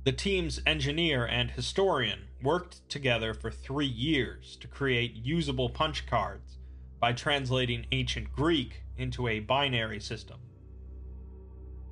The 0.05 0.13
team's 0.13 0.61
engineer 0.67 1.25
and 1.25 1.51
historian 1.51 2.29
worked 2.45 2.89
together 2.89 3.35
for 3.35 3.51
three 3.51 3.87
years 3.87 4.57
to 4.61 4.69
create 4.69 5.17
usable 5.17 5.69
punch 5.69 6.07
cards 6.07 6.59
by 7.01 7.13
translating 7.13 7.87
ancient 7.91 8.33
Greek 8.33 8.85
into 8.97 9.27
a 9.27 9.41
binary 9.41 9.99
system. 9.99 10.39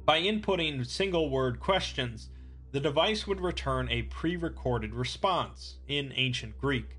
By 0.04 0.20
inputting 0.20 0.86
single 0.86 1.30
word 1.30 1.58
questions, 1.58 2.30
the 2.70 2.80
device 2.80 3.26
would 3.26 3.40
return 3.40 3.88
a 3.90 4.02
pre 4.02 4.36
recorded 4.36 4.94
response 4.94 5.78
in 5.88 6.12
ancient 6.14 6.58
Greek. 6.58 6.96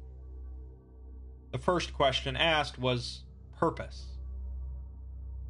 The 1.52 1.58
first 1.58 1.94
question 1.94 2.36
asked 2.36 2.80
was 2.80 3.24
purpose. 3.58 4.08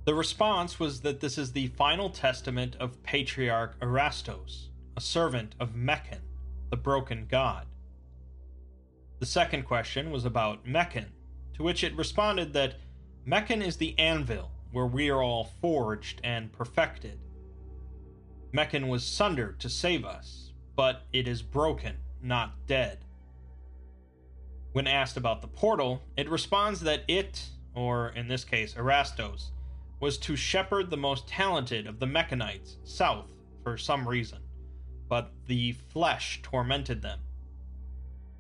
The 0.06 0.14
response 0.14 0.80
was 0.80 1.02
that 1.02 1.22
this 1.22 1.38
is 1.38 1.52
the 1.54 1.68
final 1.68 2.10
testament 2.10 2.76
of 2.80 3.02
Patriarch 3.04 3.80
Erastos, 3.80 4.68
a 4.98 5.02
servant 5.02 5.56
of 5.60 5.76
Mekhane, 5.76 6.28
the 6.70 6.78
broken 6.78 7.26
god. 7.30 7.68
The 9.24 9.28
second 9.28 9.64
question 9.64 10.12
was 10.12 10.26
about 10.26 10.66
Mekhane, 10.66 11.14
to 11.54 11.64
which 11.64 11.82
it 11.82 11.96
responded 11.96 12.52
that 12.52 12.76
Mekhane 13.26 13.66
is 13.66 13.78
the 13.78 13.98
anvil 13.98 14.52
where 14.74 14.86
we 14.86 15.10
are 15.10 15.24
all 15.24 15.46
forged 15.62 16.20
and 16.26 16.52
perfected. 16.52 17.22
Mekhane 18.54 18.90
was 18.90 19.06
sundered 19.06 19.62
to 19.62 19.70
save 19.70 20.04
us, 20.04 20.52
but 20.76 21.04
it 21.14 21.26
is 21.30 21.42
broken, 21.42 21.96
not 22.22 22.68
dead. 22.68 23.06
When 24.74 24.88
asked 24.88 25.16
about 25.16 25.42
the 25.42 25.48
portal, 25.48 26.04
it 26.18 26.30
responds 26.30 26.82
that 26.82 27.06
it, 27.08 27.46
or 27.74 28.10
in 28.10 28.28
this 28.28 28.44
case 28.44 28.74
Erastos, 28.74 29.52
was 30.02 30.18
to 30.18 30.36
shepherd 30.36 30.90
the 30.90 30.98
most 30.98 31.30
talented 31.30 31.88
of 31.88 32.02
the 32.02 32.08
Mekhanites 32.08 32.76
south 32.84 33.32
for 33.64 33.78
some 33.78 34.06
reason, 34.06 34.40
but 35.08 35.32
the 35.48 35.72
flesh 35.72 36.42
tormented 36.44 37.02
them. 37.02 37.20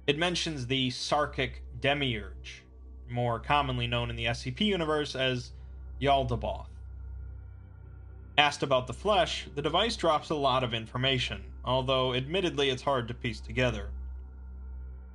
It 0.05 0.17
mentions 0.17 0.67
the 0.67 0.89
Sarkic 0.89 1.61
Demiurge, 1.79 2.63
more 3.09 3.39
commonly 3.39 3.87
known 3.87 4.09
in 4.09 4.17
the 4.17 4.25
SCP 4.25 4.61
universe 4.61 5.15
as 5.15 5.51
Yaldabaoth. 6.01 6.67
Asked 8.37 8.63
about 8.63 8.87
the 8.87 8.93
flesh, 8.93 9.47
the 9.55 9.61
device 9.61 9.95
drops 9.95 10.29
a 10.29 10.35
lot 10.35 10.63
of 10.63 10.73
information, 10.73 11.43
although 11.63 12.13
admittedly 12.13 12.69
it's 12.69 12.81
hard 12.81 13.07
to 13.07 13.13
piece 13.13 13.39
together. 13.39 13.91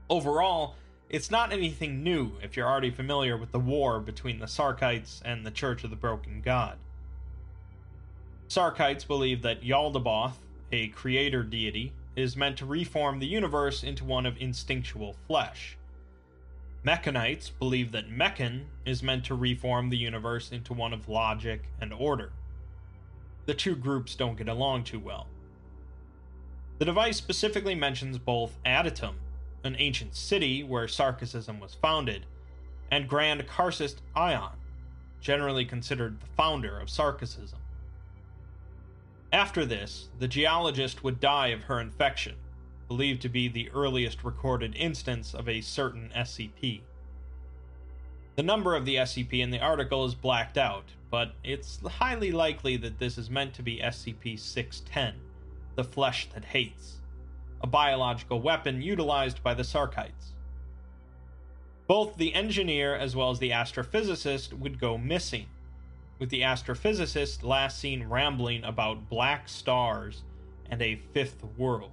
Overall, 0.08 0.76
it's 1.10 1.30
not 1.30 1.52
anything 1.52 2.02
new 2.02 2.32
if 2.42 2.56
you're 2.56 2.68
already 2.68 2.90
familiar 2.90 3.36
with 3.36 3.52
the 3.52 3.58
war 3.58 4.00
between 4.00 4.38
the 4.38 4.46
Sarkites 4.46 5.20
and 5.22 5.44
the 5.44 5.50
Church 5.50 5.84
of 5.84 5.90
the 5.90 5.96
Broken 5.96 6.40
God. 6.40 6.78
Sarkites 8.48 9.06
believe 9.06 9.42
that 9.42 9.62
Yaldabaoth, 9.62 10.36
a 10.72 10.88
creator 10.88 11.42
deity, 11.42 11.92
is 12.16 12.36
meant 12.36 12.56
to 12.58 12.66
reform 12.66 13.18
the 13.18 13.26
universe 13.26 13.82
into 13.82 14.04
one 14.04 14.26
of 14.26 14.36
instinctual 14.38 15.14
flesh. 15.26 15.76
Mekhanites 16.84 17.50
believe 17.58 17.92
that 17.92 18.10
Mekhane 18.10 18.64
is 18.86 19.02
meant 19.02 19.24
to 19.26 19.34
reform 19.34 19.90
the 19.90 19.96
universe 19.96 20.52
into 20.52 20.72
one 20.72 20.92
of 20.92 21.08
logic 21.08 21.62
and 21.80 21.92
order. 21.92 22.32
The 23.46 23.54
two 23.54 23.74
groups 23.74 24.14
don't 24.14 24.36
get 24.36 24.48
along 24.48 24.84
too 24.84 25.00
well. 25.00 25.26
The 26.78 26.84
device 26.84 27.16
specifically 27.16 27.74
mentions 27.74 28.18
both 28.18 28.62
Adytum, 28.64 29.14
an 29.64 29.76
ancient 29.78 30.14
city 30.14 30.62
where 30.62 30.86
Sarkicism 30.86 31.60
was 31.60 31.74
founded, 31.74 32.26
and 32.90 33.08
Grand 33.08 33.46
Karcist 33.48 33.96
Ion, 34.14 34.52
generally 35.20 35.64
considered 35.64 36.20
the 36.20 36.26
founder 36.36 36.78
of 36.78 36.88
Sarkicism. 36.88 37.58
After 39.32 39.66
this, 39.66 40.08
the 40.18 40.28
geologist 40.28 41.04
would 41.04 41.20
die 41.20 41.48
of 41.48 41.64
her 41.64 41.80
infection, 41.80 42.36
believed 42.88 43.20
to 43.22 43.28
be 43.28 43.46
the 43.48 43.70
earliest 43.70 44.24
recorded 44.24 44.74
instance 44.74 45.34
of 45.34 45.48
a 45.48 45.60
certain 45.60 46.10
SCP. 46.16 46.80
The 48.36 48.42
number 48.42 48.74
of 48.74 48.86
the 48.86 48.96
SCP 48.96 49.40
in 49.40 49.50
the 49.50 49.60
article 49.60 50.06
is 50.06 50.14
blacked 50.14 50.56
out, 50.56 50.84
but 51.10 51.34
it's 51.44 51.80
highly 51.86 52.32
likely 52.32 52.78
that 52.78 52.98
this 52.98 53.18
is 53.18 53.28
meant 53.28 53.52
to 53.54 53.62
be 53.62 53.80
SCP 53.80 54.38
610, 54.38 55.20
the 55.74 55.84
flesh 55.84 56.28
that 56.32 56.46
hates, 56.46 57.00
a 57.60 57.66
biological 57.66 58.40
weapon 58.40 58.80
utilized 58.80 59.42
by 59.42 59.52
the 59.52 59.62
Sarkites. 59.62 60.32
Both 61.86 62.16
the 62.16 62.34
engineer 62.34 62.94
as 62.94 63.14
well 63.14 63.30
as 63.30 63.38
the 63.38 63.50
astrophysicist 63.50 64.54
would 64.54 64.80
go 64.80 64.96
missing, 64.96 65.48
with 66.18 66.30
the 66.30 66.42
astrophysicist 66.42 67.42
last 67.42 67.78
seen 67.78 68.08
rambling 68.08 68.64
about 68.64 69.08
black 69.08 69.48
stars 69.48 70.22
and 70.70 70.82
a 70.82 71.00
fifth 71.12 71.44
world. 71.56 71.90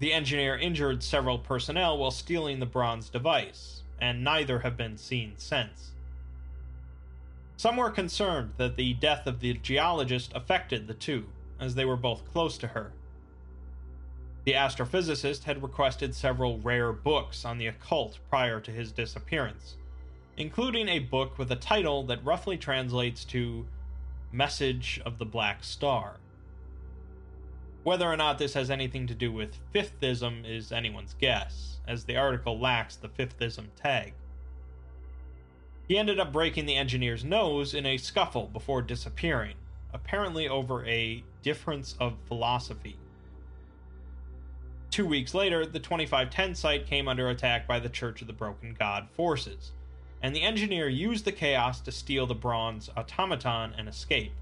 The 0.00 0.12
engineer 0.12 0.56
injured 0.56 1.02
several 1.02 1.38
personnel 1.38 1.96
while 1.98 2.10
stealing 2.10 2.58
the 2.58 2.66
bronze 2.66 3.08
device, 3.08 3.82
and 4.00 4.24
neither 4.24 4.60
have 4.60 4.76
been 4.76 4.96
seen 4.96 5.34
since. 5.36 5.92
Some 7.56 7.76
were 7.76 7.90
concerned 7.90 8.54
that 8.56 8.74
the 8.74 8.94
death 8.94 9.28
of 9.28 9.38
the 9.38 9.54
geologist 9.54 10.32
affected 10.34 10.88
the 10.88 10.94
two, 10.94 11.26
as 11.60 11.76
they 11.76 11.84
were 11.84 11.96
both 11.96 12.24
close 12.32 12.58
to 12.58 12.68
her. 12.68 12.92
The 14.44 14.54
astrophysicist 14.54 15.44
had 15.44 15.62
requested 15.62 16.16
several 16.16 16.58
rare 16.58 16.92
books 16.92 17.44
on 17.44 17.58
the 17.58 17.68
occult 17.68 18.18
prior 18.28 18.58
to 18.58 18.72
his 18.72 18.90
disappearance, 18.90 19.76
including 20.36 20.88
a 20.88 20.98
book 20.98 21.38
with 21.38 21.50
a 21.52 21.56
title 21.56 22.04
that 22.04 22.24
roughly 22.24 22.56
translates 22.56 23.24
to 23.26 23.66
Message 24.30 25.00
of 25.04 25.18
the 25.18 25.26
Black 25.26 25.62
Star. 25.62 26.16
Whether 27.82 28.06
or 28.06 28.16
not 28.16 28.38
this 28.38 28.54
has 28.54 28.70
anything 28.70 29.06
to 29.08 29.14
do 29.14 29.32
with 29.32 29.58
Fifthism 29.74 30.48
is 30.48 30.72
anyone's 30.72 31.14
guess, 31.14 31.80
as 31.86 32.04
the 32.04 32.16
article 32.16 32.58
lacks 32.58 32.96
the 32.96 33.08
Fifthism 33.08 33.66
tag. 33.76 34.14
He 35.88 35.98
ended 35.98 36.18
up 36.20 36.32
breaking 36.32 36.66
the 36.66 36.76
engineer's 36.76 37.24
nose 37.24 37.74
in 37.74 37.84
a 37.84 37.98
scuffle 37.98 38.46
before 38.46 38.82
disappearing, 38.82 39.56
apparently 39.92 40.48
over 40.48 40.86
a 40.86 41.22
difference 41.42 41.96
of 42.00 42.16
philosophy. 42.26 42.96
Two 44.90 45.06
weeks 45.06 45.34
later, 45.34 45.66
the 45.66 45.80
2510 45.80 46.54
site 46.54 46.86
came 46.86 47.08
under 47.08 47.28
attack 47.28 47.66
by 47.66 47.80
the 47.80 47.88
Church 47.88 48.20
of 48.20 48.26
the 48.26 48.32
Broken 48.32 48.76
God 48.78 49.08
forces, 49.10 49.72
and 50.22 50.34
the 50.34 50.42
engineer 50.42 50.88
used 50.88 51.24
the 51.24 51.32
chaos 51.32 51.80
to 51.80 51.92
steal 51.92 52.26
the 52.26 52.34
bronze 52.34 52.88
automaton 52.96 53.74
and 53.76 53.88
escape. 53.88 54.32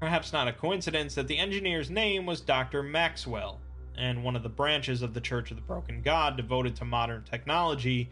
Perhaps 0.00 0.32
not 0.32 0.48
a 0.48 0.52
coincidence 0.52 1.14
that 1.14 1.28
the 1.28 1.38
engineer's 1.38 1.90
name 1.90 2.26
was 2.26 2.40
Dr. 2.40 2.82
Maxwell, 2.82 3.60
and 3.96 4.24
one 4.24 4.36
of 4.36 4.42
the 4.42 4.48
branches 4.48 5.02
of 5.02 5.14
the 5.14 5.20
Church 5.20 5.50
of 5.50 5.56
the 5.56 5.62
Broken 5.62 6.02
God 6.02 6.36
devoted 6.36 6.76
to 6.76 6.84
modern 6.84 7.24
technology 7.24 8.08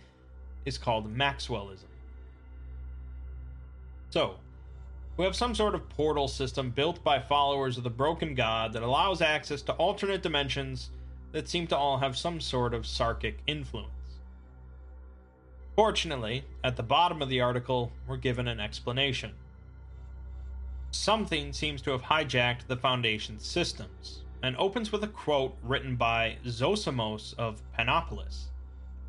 is 0.64 0.78
called 0.78 1.14
Maxwellism. 1.14 1.88
So, 4.10 4.36
we 5.16 5.24
have 5.24 5.36
some 5.36 5.54
sort 5.54 5.74
of 5.74 5.88
portal 5.90 6.28
system 6.28 6.70
built 6.70 7.02
by 7.04 7.20
followers 7.20 7.76
of 7.76 7.84
the 7.84 7.90
Broken 7.90 8.34
God 8.34 8.72
that 8.72 8.82
allows 8.82 9.20
access 9.20 9.62
to 9.62 9.72
alternate 9.74 10.22
dimensions 10.22 10.90
that 11.32 11.48
seem 11.48 11.66
to 11.68 11.76
all 11.76 11.98
have 11.98 12.16
some 12.16 12.40
sort 12.40 12.74
of 12.74 12.82
Sarkic 12.82 13.34
influence. 13.46 13.90
Fortunately, 15.76 16.44
at 16.62 16.76
the 16.76 16.84
bottom 16.84 17.20
of 17.20 17.28
the 17.28 17.40
article, 17.40 17.90
we're 18.06 18.16
given 18.16 18.46
an 18.46 18.60
explanation. 18.60 19.32
Something 20.92 21.52
seems 21.52 21.82
to 21.82 21.90
have 21.90 22.02
hijacked 22.02 22.68
the 22.68 22.76
Foundation's 22.76 23.44
systems, 23.44 24.22
and 24.40 24.56
opens 24.56 24.92
with 24.92 25.02
a 25.02 25.08
quote 25.08 25.56
written 25.62 25.96
by 25.96 26.36
Zosimos 26.46 27.34
of 27.38 27.60
Panopolis, 27.76 28.50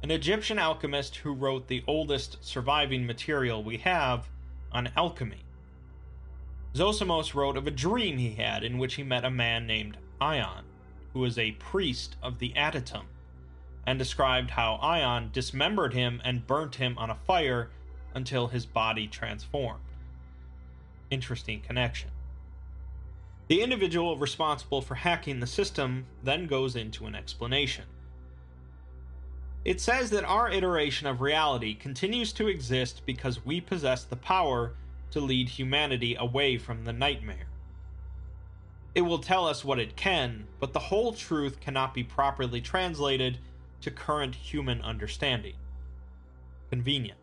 an 0.01 0.09
Egyptian 0.09 0.57
alchemist 0.57 1.17
who 1.17 1.33
wrote 1.33 1.67
the 1.67 1.83
oldest 1.85 2.43
surviving 2.43 3.05
material 3.05 3.63
we 3.63 3.77
have 3.77 4.27
on 4.71 4.89
alchemy. 4.97 5.43
Zosimos 6.73 7.35
wrote 7.35 7.57
of 7.57 7.67
a 7.67 7.71
dream 7.71 8.17
he 8.17 8.33
had 8.33 8.63
in 8.63 8.79
which 8.79 8.95
he 8.95 9.03
met 9.03 9.23
a 9.23 9.29
man 9.29 9.67
named 9.67 9.97
Ion, 10.19 10.65
who 11.13 11.19
was 11.19 11.37
a 11.37 11.51
priest 11.51 12.15
of 12.23 12.39
the 12.39 12.53
Adytum, 12.55 13.05
and 13.85 13.99
described 13.99 14.51
how 14.51 14.75
Ion 14.75 15.29
dismembered 15.31 15.93
him 15.93 16.21
and 16.23 16.47
burnt 16.47 16.75
him 16.75 16.97
on 16.97 17.09
a 17.09 17.15
fire 17.15 17.69
until 18.13 18.47
his 18.47 18.65
body 18.65 19.07
transformed. 19.07 19.81
Interesting 21.11 21.61
connection. 21.61 22.09
The 23.47 23.61
individual 23.61 24.17
responsible 24.17 24.81
for 24.81 24.95
hacking 24.95 25.39
the 25.39 25.47
system 25.47 26.07
then 26.23 26.47
goes 26.47 26.75
into 26.75 27.05
an 27.05 27.13
explanation. 27.13 27.85
It 29.63 29.81
says 29.81 30.09
that 30.11 30.23
our 30.23 30.49
iteration 30.49 31.07
of 31.07 31.21
reality 31.21 31.75
continues 31.75 32.33
to 32.33 32.47
exist 32.47 33.01
because 33.05 33.45
we 33.45 33.61
possess 33.61 34.03
the 34.03 34.15
power 34.15 34.73
to 35.11 35.19
lead 35.19 35.49
humanity 35.49 36.15
away 36.15 36.57
from 36.57 36.83
the 36.83 36.93
nightmare. 36.93 37.47
It 38.95 39.01
will 39.01 39.19
tell 39.19 39.47
us 39.47 39.65
what 39.65 39.79
it 39.79 39.95
can, 39.95 40.47
but 40.59 40.73
the 40.73 40.79
whole 40.79 41.13
truth 41.13 41.59
cannot 41.59 41.93
be 41.93 42.03
properly 42.03 42.61
translated 42.61 43.39
to 43.85 43.91
current 43.91 44.33
human 44.33 44.81
understanding. 44.81 45.53
Convenient. 46.71 47.19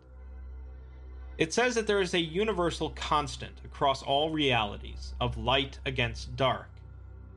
It 1.37 1.53
says 1.53 1.75
that 1.75 1.89
there 1.89 2.01
is 2.01 2.15
a 2.15 2.21
universal 2.21 2.91
constant 2.91 3.61
across 3.65 4.01
all 4.01 4.31
realities 4.31 5.13
of 5.21 5.37
light 5.37 5.81
against 5.85 6.37
dark, 6.37 6.69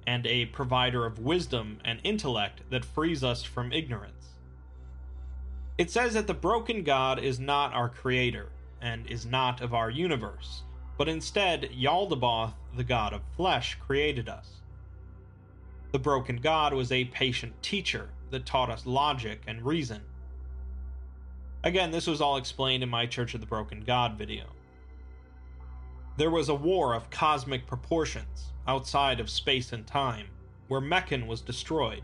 and 0.06 0.28
a 0.28 0.46
provider 0.46 1.08
of 1.08 1.18
wisdom 1.18 1.80
and 1.84 2.00
intellect 2.04 2.62
that 2.70 2.86
frees 2.86 3.24
us 3.24 3.42
from 3.42 3.74
ignorance. 3.74 4.28
It 5.80 5.90
says 5.90 6.14
that 6.14 6.28
the 6.28 6.36
broken 6.36 6.84
God 6.84 7.18
is 7.18 7.40
not 7.40 7.74
our 7.74 7.90
creator, 7.90 8.50
and 8.80 9.10
is 9.10 9.26
not 9.26 9.60
of 9.60 9.74
our 9.74 9.90
universe, 9.90 10.62
but 11.00 11.10
instead 11.10 11.72
Yaldabaoth, 11.72 12.54
the 12.78 12.84
god 12.84 13.12
of 13.12 13.24
flesh, 13.36 13.76
created 13.80 14.30
us. 14.30 14.62
The 15.94 15.98
broken 15.98 16.36
god 16.38 16.76
was 16.76 16.92
a 16.92 17.06
patient 17.06 17.64
teacher 17.64 18.10
that 18.36 18.46
taught 18.46 18.70
us 18.70 18.86
logic 18.86 19.42
and 19.48 19.66
reason 19.66 20.02
Again, 21.66 21.90
this 21.90 22.06
was 22.06 22.22
all 22.22 22.38
explained 22.38 22.84
in 22.84 22.90
my 22.90 23.08
Church 23.08 23.34
of 23.34 23.42
the 23.42 23.48
Broken 23.48 23.82
God 23.82 24.20
video. 24.20 24.46
There 26.16 26.30
was 26.30 26.48
a 26.48 26.54
war 26.54 26.94
of 26.94 27.10
cosmic 27.10 27.66
proportions, 27.66 28.52
outside 28.68 29.20
of 29.20 29.32
space 29.32 29.74
and 29.74 29.86
time, 29.88 30.28
where 30.68 30.80
Mekhane 30.80 31.26
was 31.26 31.42
destroyed, 31.42 32.04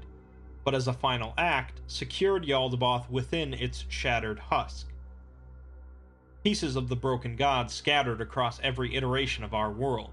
but 0.64 0.74
as 0.74 0.88
a 0.88 0.94
final 0.94 1.36
act, 1.38 1.82
secured 1.86 2.44
Yaldabaoth 2.44 3.08
within 3.12 3.54
its 3.54 3.86
shattered 3.88 4.40
husk. 4.40 4.88
Pieces 6.44 6.76
of 6.76 6.90
the 6.90 6.96
broken 6.96 7.36
god 7.36 7.70
scattered 7.70 8.20
across 8.20 8.60
every 8.62 8.96
iteration 8.96 9.44
of 9.44 9.54
our 9.54 9.70
world. 9.70 10.10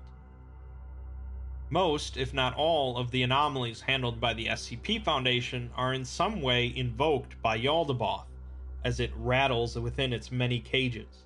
Most, 1.70 2.16
if 2.16 2.33
not 2.33 2.54
all, 2.54 2.96
of 2.96 3.11
the 3.11 3.22
anomalies 3.22 3.83
handled 3.83 4.20
by 4.20 4.33
the 4.33 4.46
SCP 4.46 5.02
Foundation 5.02 5.70
are 5.76 5.92
in 5.92 6.04
some 6.04 6.40
way 6.40 6.72
invoked 6.74 7.40
by 7.42 7.59
Yaldabaoth, 7.59 8.24
as 8.85 9.00
it 9.00 9.12
rattles 9.16 9.78
within 9.78 10.14
its 10.14 10.33
many 10.33 10.61
cages. 10.61 11.24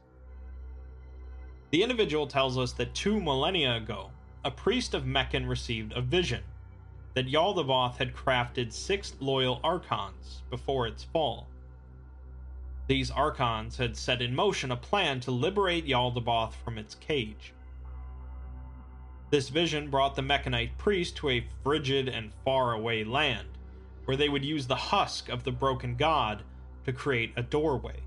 The 1.71 1.83
individual 1.83 2.27
tells 2.27 2.59
us 2.59 2.73
that 2.73 2.95
two 2.95 3.21
millennia 3.21 3.77
ago, 3.77 4.11
a 4.45 4.51
priest 4.51 4.95
of 4.95 5.05
Mekhane 5.05 5.49
received 5.49 5.93
a 5.93 6.01
vision 6.01 6.43
that 7.15 7.29
Yaldabaoth 7.29 7.97
had 7.97 8.15
crafted 8.15 8.73
six 8.73 9.15
loyal 9.21 9.61
archons 9.63 10.43
before 10.51 10.89
its 10.89 11.05
fall. 11.05 11.47
These 12.89 13.13
archons 13.13 13.77
had 13.77 13.97
set 13.97 14.21
in 14.21 14.35
motion 14.35 14.73
a 14.73 14.77
plan 14.77 15.21
to 15.21 15.31
liberate 15.31 15.87
Yaldabaoth 15.87 16.55
from 16.65 16.79
its 16.79 16.97
cage. 16.97 17.53
This 19.33 19.49
vision 19.49 19.89
brought 19.89 20.15
the 20.15 20.21
Mekhanite 20.21 20.77
priest 20.77 21.17
to 21.17 21.31
a 21.31 21.47
frigid 21.63 22.07
and 22.07 22.35
faraway 22.45 23.03
land, 23.03 23.49
where 24.05 24.17
they 24.17 24.29
would 24.29 24.45
use 24.45 24.67
the 24.67 24.77
husk 24.77 25.31
of 25.31 25.43
the 25.43 25.51
broken 25.51 25.97
god 25.97 26.43
to 26.85 26.93
create 26.93 27.33
a 27.35 27.43
doorway. 27.43 28.01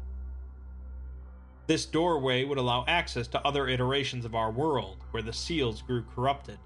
This 1.66 1.88
doorway 1.88 2.44
would 2.44 2.60
allow 2.60 2.86
access 2.88 3.28
to 3.30 3.44
other 3.44 3.68
iterations 3.68 4.24
of 4.24 4.36
our 4.36 4.52
world 4.52 4.98
where 5.10 5.24
the 5.24 5.34
seals 5.34 5.82
grew 5.82 6.04
corrupted. 6.14 6.60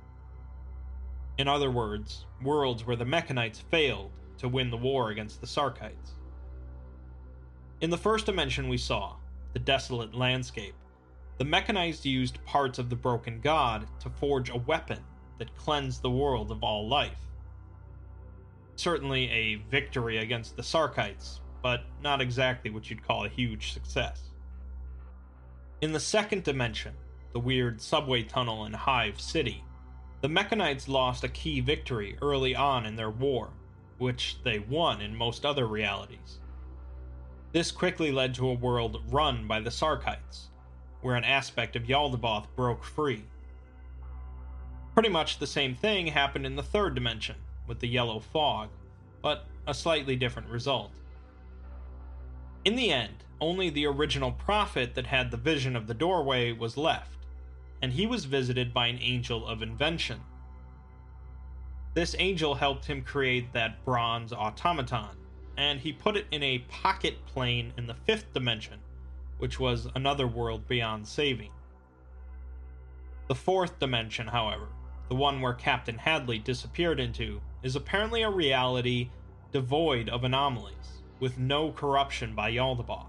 In 1.38 1.48
other 1.48 1.72
words, 1.72 2.26
worlds 2.43 2.86
where 2.86 2.98
the 2.98 3.06
Mekhanites 3.06 3.62
failed 3.72 4.12
to 4.39 4.50
win 4.50 4.72
the 4.72 4.76
war 4.76 5.10
against 5.10 5.39
the 5.39 5.48
Sarkites. 5.48 6.15
In 7.80 7.91
the 7.91 7.98
first 7.98 8.26
dimension 8.26 8.67
we 8.67 8.78
saw, 8.78 9.15
the 9.54 9.60
desolate 9.60 10.13
landscape, 10.13 10.76
the 11.39 11.45
Mekhanites 11.45 12.04
used 12.04 12.43
parts 12.43 12.80
of 12.80 12.89
the 12.89 12.97
broken 12.97 13.39
god 13.39 13.88
to 14.02 14.10
forge 14.10 14.49
a 14.49 14.58
weapon 14.58 14.99
that 15.38 15.56
cleansed 15.56 16.02
the 16.02 16.12
world 16.12 16.52
of 16.52 16.63
all 16.63 16.86
life. 16.86 17.21
Certainly 18.75 19.30
a 19.32 19.56
victory 19.71 20.17
against 20.17 20.58
the 20.58 20.62
Sarkites, 20.62 21.39
but 21.63 21.86
not 22.04 22.19
exactly 22.19 22.69
what 22.69 22.89
you'd 22.89 23.08
call 23.08 23.23
a 23.23 23.30
huge 23.30 23.71
success. 23.71 24.32
In 25.80 25.93
the 25.93 25.99
second 25.99 26.43
dimension, 26.43 26.93
the 27.32 27.39
weird 27.39 27.82
subway 27.82 28.23
tunnel 28.23 28.65
in 28.65 28.73
Hive 28.73 29.21
City, 29.21 29.63
the 30.19 30.28
Mekhanites 30.28 30.89
lost 30.89 31.23
a 31.23 31.30
key 31.30 31.62
victory 31.62 32.17
early 32.21 32.54
on 32.54 32.86
in 32.86 32.97
their 32.97 33.12
war, 33.12 33.52
which 33.97 34.39
they 34.43 34.60
won 34.60 34.99
in 34.99 35.15
most 35.15 35.45
other 35.45 35.67
realities. 35.67 36.39
This 37.54 37.71
quickly 37.71 38.12
led 38.12 38.34
to 38.36 38.49
a 38.49 38.54
world 38.54 39.02
run 39.10 39.47
by 39.47 39.62
the 39.62 39.69
Sarkites, 39.69 40.49
where 41.02 41.16
an 41.16 41.24
aspect 41.24 41.76
of 41.76 41.84
Yaldabaoth 41.84 42.48
broke 42.56 42.84
free. 42.84 43.24
Pretty 44.94 45.10
much 45.10 45.40
the 45.40 45.48
same 45.48 45.76
thing 45.76 46.08
happened 46.08 46.46
in 46.46 46.56
the 46.56 46.64
third 46.64 46.96
dimension, 46.96 47.36
with 47.68 47.80
the 47.80 47.88
yellow 47.88 48.20
fog, 48.20 48.70
but 49.22 49.46
a 49.68 49.74
slightly 49.74 50.16
different 50.16 50.50
result. 50.50 50.92
In 52.66 52.76
the 52.76 52.92
end, 52.92 53.24
only 53.40 53.70
the 53.70 53.86
original 53.86 54.32
prophet 54.32 54.96
that 54.96 55.08
had 55.08 55.32
the 55.32 55.38
vision 55.38 55.76
of 55.76 55.88
the 55.88 55.94
doorway 55.94 56.52
was 56.52 56.76
left, 56.76 57.26
and 57.82 57.94
he 57.94 58.06
was 58.06 58.26
visited 58.26 58.74
by 58.74 58.88
an 58.88 59.00
angel 59.00 59.48
of 59.48 59.62
invention. 59.62 60.20
This 61.94 62.16
angel 62.20 62.56
helped 62.56 62.86
him 62.86 63.02
create 63.02 63.54
that 63.54 63.84
bronze 63.86 64.34
automaton, 64.34 65.16
and 65.58 65.80
he 65.80 65.94
put 65.94 66.18
it 66.18 66.28
in 66.32 66.44
a 66.44 66.60
pocket 66.70 67.26
plane 67.26 67.74
in 67.78 67.88
the 67.88 67.94
fifth 67.94 68.34
dimension, 68.34 68.80
which 69.39 69.60
was 69.60 69.88
another 69.95 70.28
world 70.28 70.67
beyond 70.67 71.08
saving. 71.08 71.52
The 73.28 73.36
fourth 73.36 73.80
dimension, 73.80 74.28
however, 74.28 74.67
the 75.08 75.15
one 75.15 75.41
where 75.41 75.54
Captain 75.54 75.97
Hadley 75.97 76.38
disappeared 76.39 76.99
into, 76.99 77.41
is 77.63 77.75
apparently 77.75 78.21
a 78.21 78.30
reality 78.30 79.10
devoid 79.52 80.10
of 80.10 80.23
anomalies, 80.23 81.02
with 81.19 81.38
no 81.38 81.71
corruption 81.71 82.36
by 82.36 82.52
Yaldabaoth. 82.52 83.08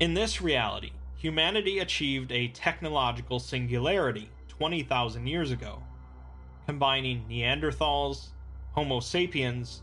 In 0.00 0.14
this 0.14 0.40
reality, 0.40 0.92
humanity 1.16 1.80
achieved 1.80 2.32
a 2.32 2.48
technological 2.48 3.38
singularity 3.38 4.30
20,000 4.48 5.26
years 5.26 5.50
ago, 5.50 5.82
combining 6.66 7.24
Neanderthals, 7.28 8.28
Homo 8.72 9.00
sapiens, 9.00 9.82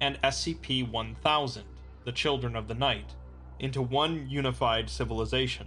and 0.00 0.20
SCP 0.22 0.90
1000, 0.90 1.64
the 2.04 2.12
Children 2.12 2.56
of 2.56 2.68
the 2.68 2.74
Night, 2.74 3.14
into 3.58 3.82
one 3.82 4.28
unified 4.28 4.90
civilization. 4.90 5.66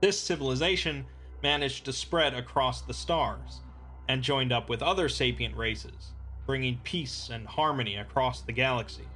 This 0.00 0.18
civilization 0.18 1.06
managed 1.42 1.84
to 1.84 1.92
spread 1.92 2.34
across 2.34 2.82
the 2.82 2.94
stars 2.94 3.60
and 4.08 4.22
joined 4.22 4.52
up 4.52 4.68
with 4.68 4.82
other 4.82 5.08
sapient 5.08 5.56
races, 5.56 6.12
bringing 6.46 6.80
peace 6.82 7.30
and 7.32 7.46
harmony 7.46 7.96
across 7.96 8.42
the 8.42 8.52
galaxy. 8.52 9.06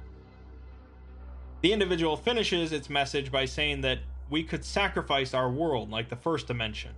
The 1.61 1.73
individual 1.73 2.15
finishes 2.15 2.71
its 2.71 2.89
message 2.89 3.31
by 3.31 3.45
saying 3.45 3.81
that 3.81 3.99
we 4.29 4.43
could 4.43 4.63
sacrifice 4.63 5.33
our 5.33 5.49
world 5.49 5.89
like 5.89 6.09
the 6.09 6.15
first 6.15 6.47
dimension, 6.47 6.91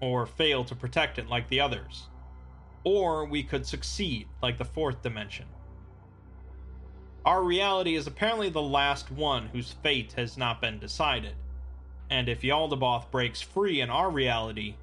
or 0.00 0.26
fail 0.26 0.64
to 0.64 0.74
protect 0.74 1.18
it 1.18 1.28
like 1.28 1.48
the 1.48 1.60
others, 1.60 2.08
or 2.84 3.24
we 3.24 3.42
could 3.42 3.66
succeed 3.66 4.28
like 4.42 4.58
the 4.58 4.64
fourth 4.64 5.02
dimension. 5.02 5.46
Our 7.24 7.42
reality 7.42 7.96
is 7.96 8.06
apparently 8.06 8.48
the 8.48 8.62
last 8.62 9.10
one 9.10 9.48
whose 9.48 9.72
fate 9.82 10.14
has 10.16 10.38
not 10.38 10.62
been 10.62 10.78
decided, 10.78 11.34
and 12.08 12.28
if 12.28 12.40
Yaldabaoth 12.40 13.10
breaks 13.10 13.42
free 13.42 13.82
in 13.82 13.90
our 13.90 14.10
reality, 14.10 14.76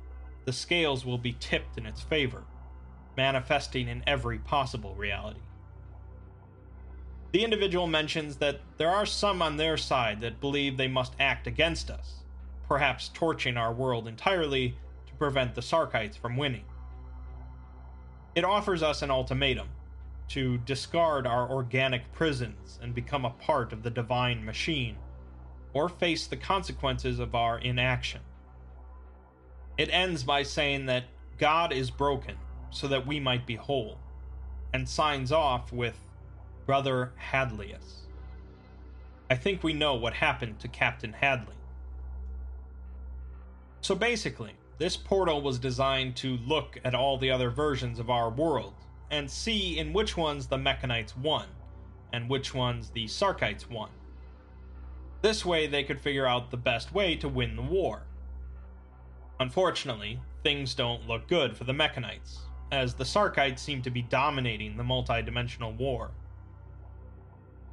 the 0.46 0.54
scales 0.54 1.04
will 1.04 1.18
be 1.18 1.36
tipped 1.40 1.80
in 1.80 1.88
its 1.88 2.02
favor, 2.02 2.44
manifesting 3.18 3.88
in 3.88 4.04
every 4.06 4.38
possible 4.38 4.94
reality. 4.94 5.40
The 7.32 7.44
individual 7.44 7.88
mentions 7.88 8.38
that 8.38 8.62
there 8.78 8.92
are 8.92 9.06
some 9.06 9.42
on 9.42 9.58
their 9.58 9.76
side 9.76 10.22
that 10.22 10.40
believe 10.40 10.78
they 10.78 10.88
must 10.88 11.14
act 11.20 11.48
against 11.48 11.90
us, 11.90 12.22
perhaps 12.68 13.10
torching 13.10 13.58
our 13.58 13.74
world 13.74 14.08
entirely 14.08 14.78
to 15.08 15.14
prevent 15.16 15.56
the 15.56 15.62
Sarkites 15.62 16.18
from 16.18 16.38
winning. 16.38 16.66
It 18.36 18.46
offers 18.46 18.84
us 18.84 19.02
an 19.02 19.10
ultimatum 19.10 19.70
to 20.30 20.58
discard 20.60 21.26
our 21.26 21.50
organic 21.50 22.12
prisons 22.14 22.80
and 22.82 22.94
become 22.94 23.26
a 23.26 23.30
part 23.30 23.72
of 23.72 23.84
the 23.84 23.90
divine 23.90 24.44
machine, 24.44 24.98
or 25.74 25.88
face 25.90 26.28
the 26.28 26.38
consequences 26.38 27.20
of 27.20 27.36
our 27.36 27.60
inaction. 27.60 28.22
It 29.78 29.90
ends 29.92 30.24
by 30.24 30.44
saying 30.44 30.88
that 30.88 31.06
God 31.38 31.72
is 31.72 31.92
broken 31.92 32.36
so 32.72 32.88
that 32.88 33.06
we 33.06 33.20
might 33.20 33.46
be 33.46 33.56
whole, 33.56 34.00
and 34.74 34.88
signs 34.88 35.32
off 35.32 35.72
with 35.72 35.98
Brother 36.66 37.14
Hadleyus. 37.32 38.02
I 39.30 39.36
think 39.36 39.64
we 39.64 39.74
know 39.74 39.96
what 39.96 40.14
happened 40.14 40.60
to 40.60 40.68
Captain 40.68 41.14
Hadley. 41.14 41.56
So 43.82 43.96
basically, 43.96 44.54
this 44.78 44.98
portal 44.98 45.42
was 45.42 45.60
designed 45.60 46.16
to 46.18 46.38
look 46.38 46.78
at 46.84 46.96
all 46.96 47.18
the 47.18 47.32
other 47.32 47.50
versions 47.50 48.00
of 48.00 48.10
our 48.10 48.30
world 48.30 48.74
and 49.12 49.30
see 49.30 49.80
in 49.80 49.94
which 49.94 50.18
ones 50.18 50.48
the 50.48 50.58
Mekhanites 50.58 51.16
won 51.18 51.48
and 52.14 52.30
which 52.30 52.54
ones 52.54 52.90
the 52.90 53.06
Sarkites 53.06 53.70
won. 53.70 53.90
This 55.22 55.46
way, 55.46 55.68
they 55.68 55.84
could 55.84 56.00
figure 56.00 56.26
out 56.26 56.52
the 56.52 56.58
best 56.58 56.94
way 56.94 57.16
to 57.18 57.28
win 57.28 57.56
the 57.56 57.62
war. 57.62 58.04
Unfortunately, 59.40 60.20
things 60.44 60.74
don't 60.74 61.08
look 61.08 61.28
good 61.28 61.56
for 61.56 61.64
the 61.64 61.74
Mekhanites, 61.74 62.38
as 62.72 62.94
the 62.94 63.04
Sarkites 63.04 63.60
seem 63.60 63.82
to 63.82 63.90
be 63.90 64.02
dominating 64.04 64.78
the 64.78 64.84
multi-dimensional 64.84 65.74
war. 65.74 66.12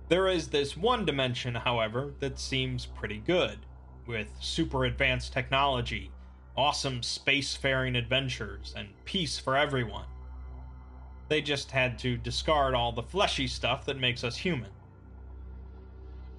There 0.08 0.28
is 0.28 0.48
this 0.48 0.76
one 0.76 1.04
dimension, 1.04 1.54
however, 1.54 2.12
that 2.20 2.38
seems 2.38 2.86
pretty 2.86 3.18
good, 3.18 3.58
with 4.06 4.28
super 4.40 4.84
advanced 4.84 5.32
technology, 5.32 6.10
awesome 6.56 7.00
spacefaring 7.00 7.96
adventures, 7.96 8.74
and 8.76 8.88
peace 9.04 9.38
for 9.38 9.56
everyone. 9.56 10.06
They 11.28 11.40
just 11.40 11.70
had 11.70 11.98
to 12.00 12.16
discard 12.16 12.74
all 12.74 12.92
the 12.92 13.02
fleshy 13.02 13.46
stuff 13.46 13.86
that 13.86 13.98
makes 13.98 14.24
us 14.24 14.36
human. 14.36 14.70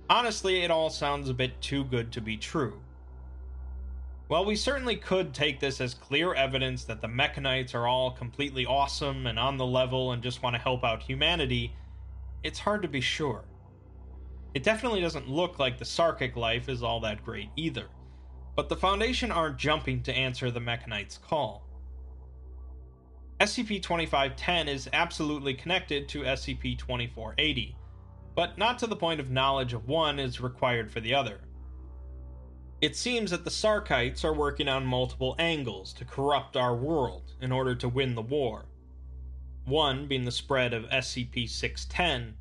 Honestly, 0.10 0.62
it 0.62 0.70
all 0.70 0.90
sounds 0.90 1.30
a 1.30 1.34
bit 1.34 1.60
too 1.62 1.84
good 1.84 2.12
to 2.12 2.22
be 2.22 2.38
true. 2.38 2.80
While 4.28 4.46
we 4.46 4.56
certainly 4.56 4.96
could 4.96 5.34
take 5.34 5.60
this 5.60 5.82
as 5.82 5.94
clear 5.94 6.34
evidence 6.34 6.84
that 6.86 7.02
the 7.02 7.08
Mekhanites 7.08 7.76
are 7.76 7.88
all 7.88 8.12
completely 8.12 8.66
awesome 8.66 9.28
and 9.28 9.38
on 9.38 9.58
the 9.58 9.66
level 9.66 10.12
and 10.12 10.24
just 10.24 10.42
want 10.42 10.56
to 10.56 10.62
help 10.62 10.84
out 10.84 11.04
humanity, 11.04 11.76
it's 12.44 12.60
hard 12.60 12.82
to 12.84 12.88
be 12.88 13.02
sure. 13.02 13.46
It 14.54 14.64
definitely 14.64 15.02
doesn't 15.02 15.30
look 15.30 15.60
like 15.60 15.78
the 15.78 15.86
Sarkic 15.86 16.36
life 16.36 16.70
is 16.70 16.82
all 16.82 17.00
that 17.02 17.26
great 17.26 17.50
either, 17.56 17.88
but 18.56 18.70
the 18.70 18.76
Foundation 18.76 19.32
aren't 19.32 19.58
jumping 19.58 20.02
to 20.04 20.14
answer 20.14 20.50
the 20.50 20.62
Mekhanites' 20.62 21.22
call. 21.22 21.65
SCP 23.42 23.82
2510 23.82 24.70
is 24.70 24.90
absolutely 24.94 25.54
connected 25.54 26.08
to 26.08 26.22
SCP 26.22 26.78
2480, 26.78 27.76
but 28.34 28.58
not 28.58 28.80
to 28.80 28.88
the 28.88 28.96
point 28.96 29.20
of 29.20 29.30
knowledge 29.30 29.74
of 29.74 29.90
one 29.90 30.20
is 30.20 30.40
required 30.40 30.90
for 30.90 31.02
the 31.02 31.14
other. 31.14 31.42
It 32.80 32.96
seems 32.96 33.32
that 33.32 33.44
the 33.44 33.50
Sarkites 33.50 34.24
are 34.24 34.34
working 34.34 34.70
on 34.70 34.86
multiple 34.86 35.36
angles 35.38 35.92
to 35.96 36.06
corrupt 36.06 36.56
our 36.56 36.74
world 36.74 37.34
in 37.42 37.52
order 37.52 37.76
to 37.76 37.90
win 37.90 38.16
the 38.16 38.22
war. 38.22 38.68
One 39.66 40.08
being 40.08 40.24
the 40.24 40.32
spread 40.32 40.74
of 40.74 40.86
SCP 40.86 41.50
610, 41.50 42.36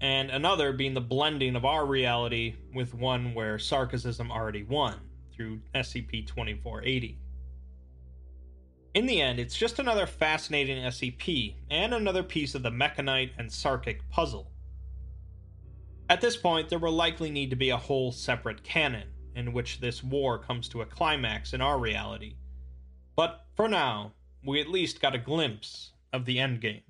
and 0.00 0.30
another 0.30 0.72
being 0.72 0.94
the 0.94 1.02
blending 1.02 1.56
of 1.56 1.66
our 1.66 1.84
reality 1.84 2.54
with 2.74 2.94
one 2.94 3.34
where 3.34 3.58
Sarkicism 3.58 4.30
already 4.30 4.62
won 4.62 4.98
through 5.36 5.60
SCP 5.74 6.26
2480. 6.26 7.18
In 8.94 9.06
the 9.06 9.22
end, 9.22 9.40
it's 9.40 9.56
just 9.56 9.78
another 9.78 10.06
fascinating 10.06 10.76
SCP 10.84 11.54
and 11.70 11.94
another 11.94 12.22
piece 12.22 12.54
of 12.54 12.62
the 12.62 12.70
Mekhanite 12.70 13.30
and 13.38 13.48
Sarkic 13.48 14.00
puzzle. 14.10 14.50
At 16.10 16.20
this 16.20 16.36
point, 16.36 16.68
there 16.68 16.78
will 16.78 16.92
likely 16.92 17.30
need 17.30 17.48
to 17.50 17.56
be 17.56 17.70
a 17.70 17.76
whole 17.76 18.12
separate 18.12 18.62
canon 18.62 19.08
in 19.34 19.54
which 19.54 19.80
this 19.80 20.04
war 20.04 20.38
comes 20.38 20.68
to 20.68 20.82
a 20.82 20.86
climax 20.86 21.54
in 21.54 21.62
our 21.62 21.78
reality. 21.78 22.34
But 23.16 23.46
for 23.56 23.66
now, 23.66 24.12
we 24.44 24.60
at 24.60 24.68
least 24.68 25.00
got 25.00 25.14
a 25.14 25.18
glimpse 25.18 25.92
of 26.12 26.26
the 26.26 26.36
endgame. 26.36 26.82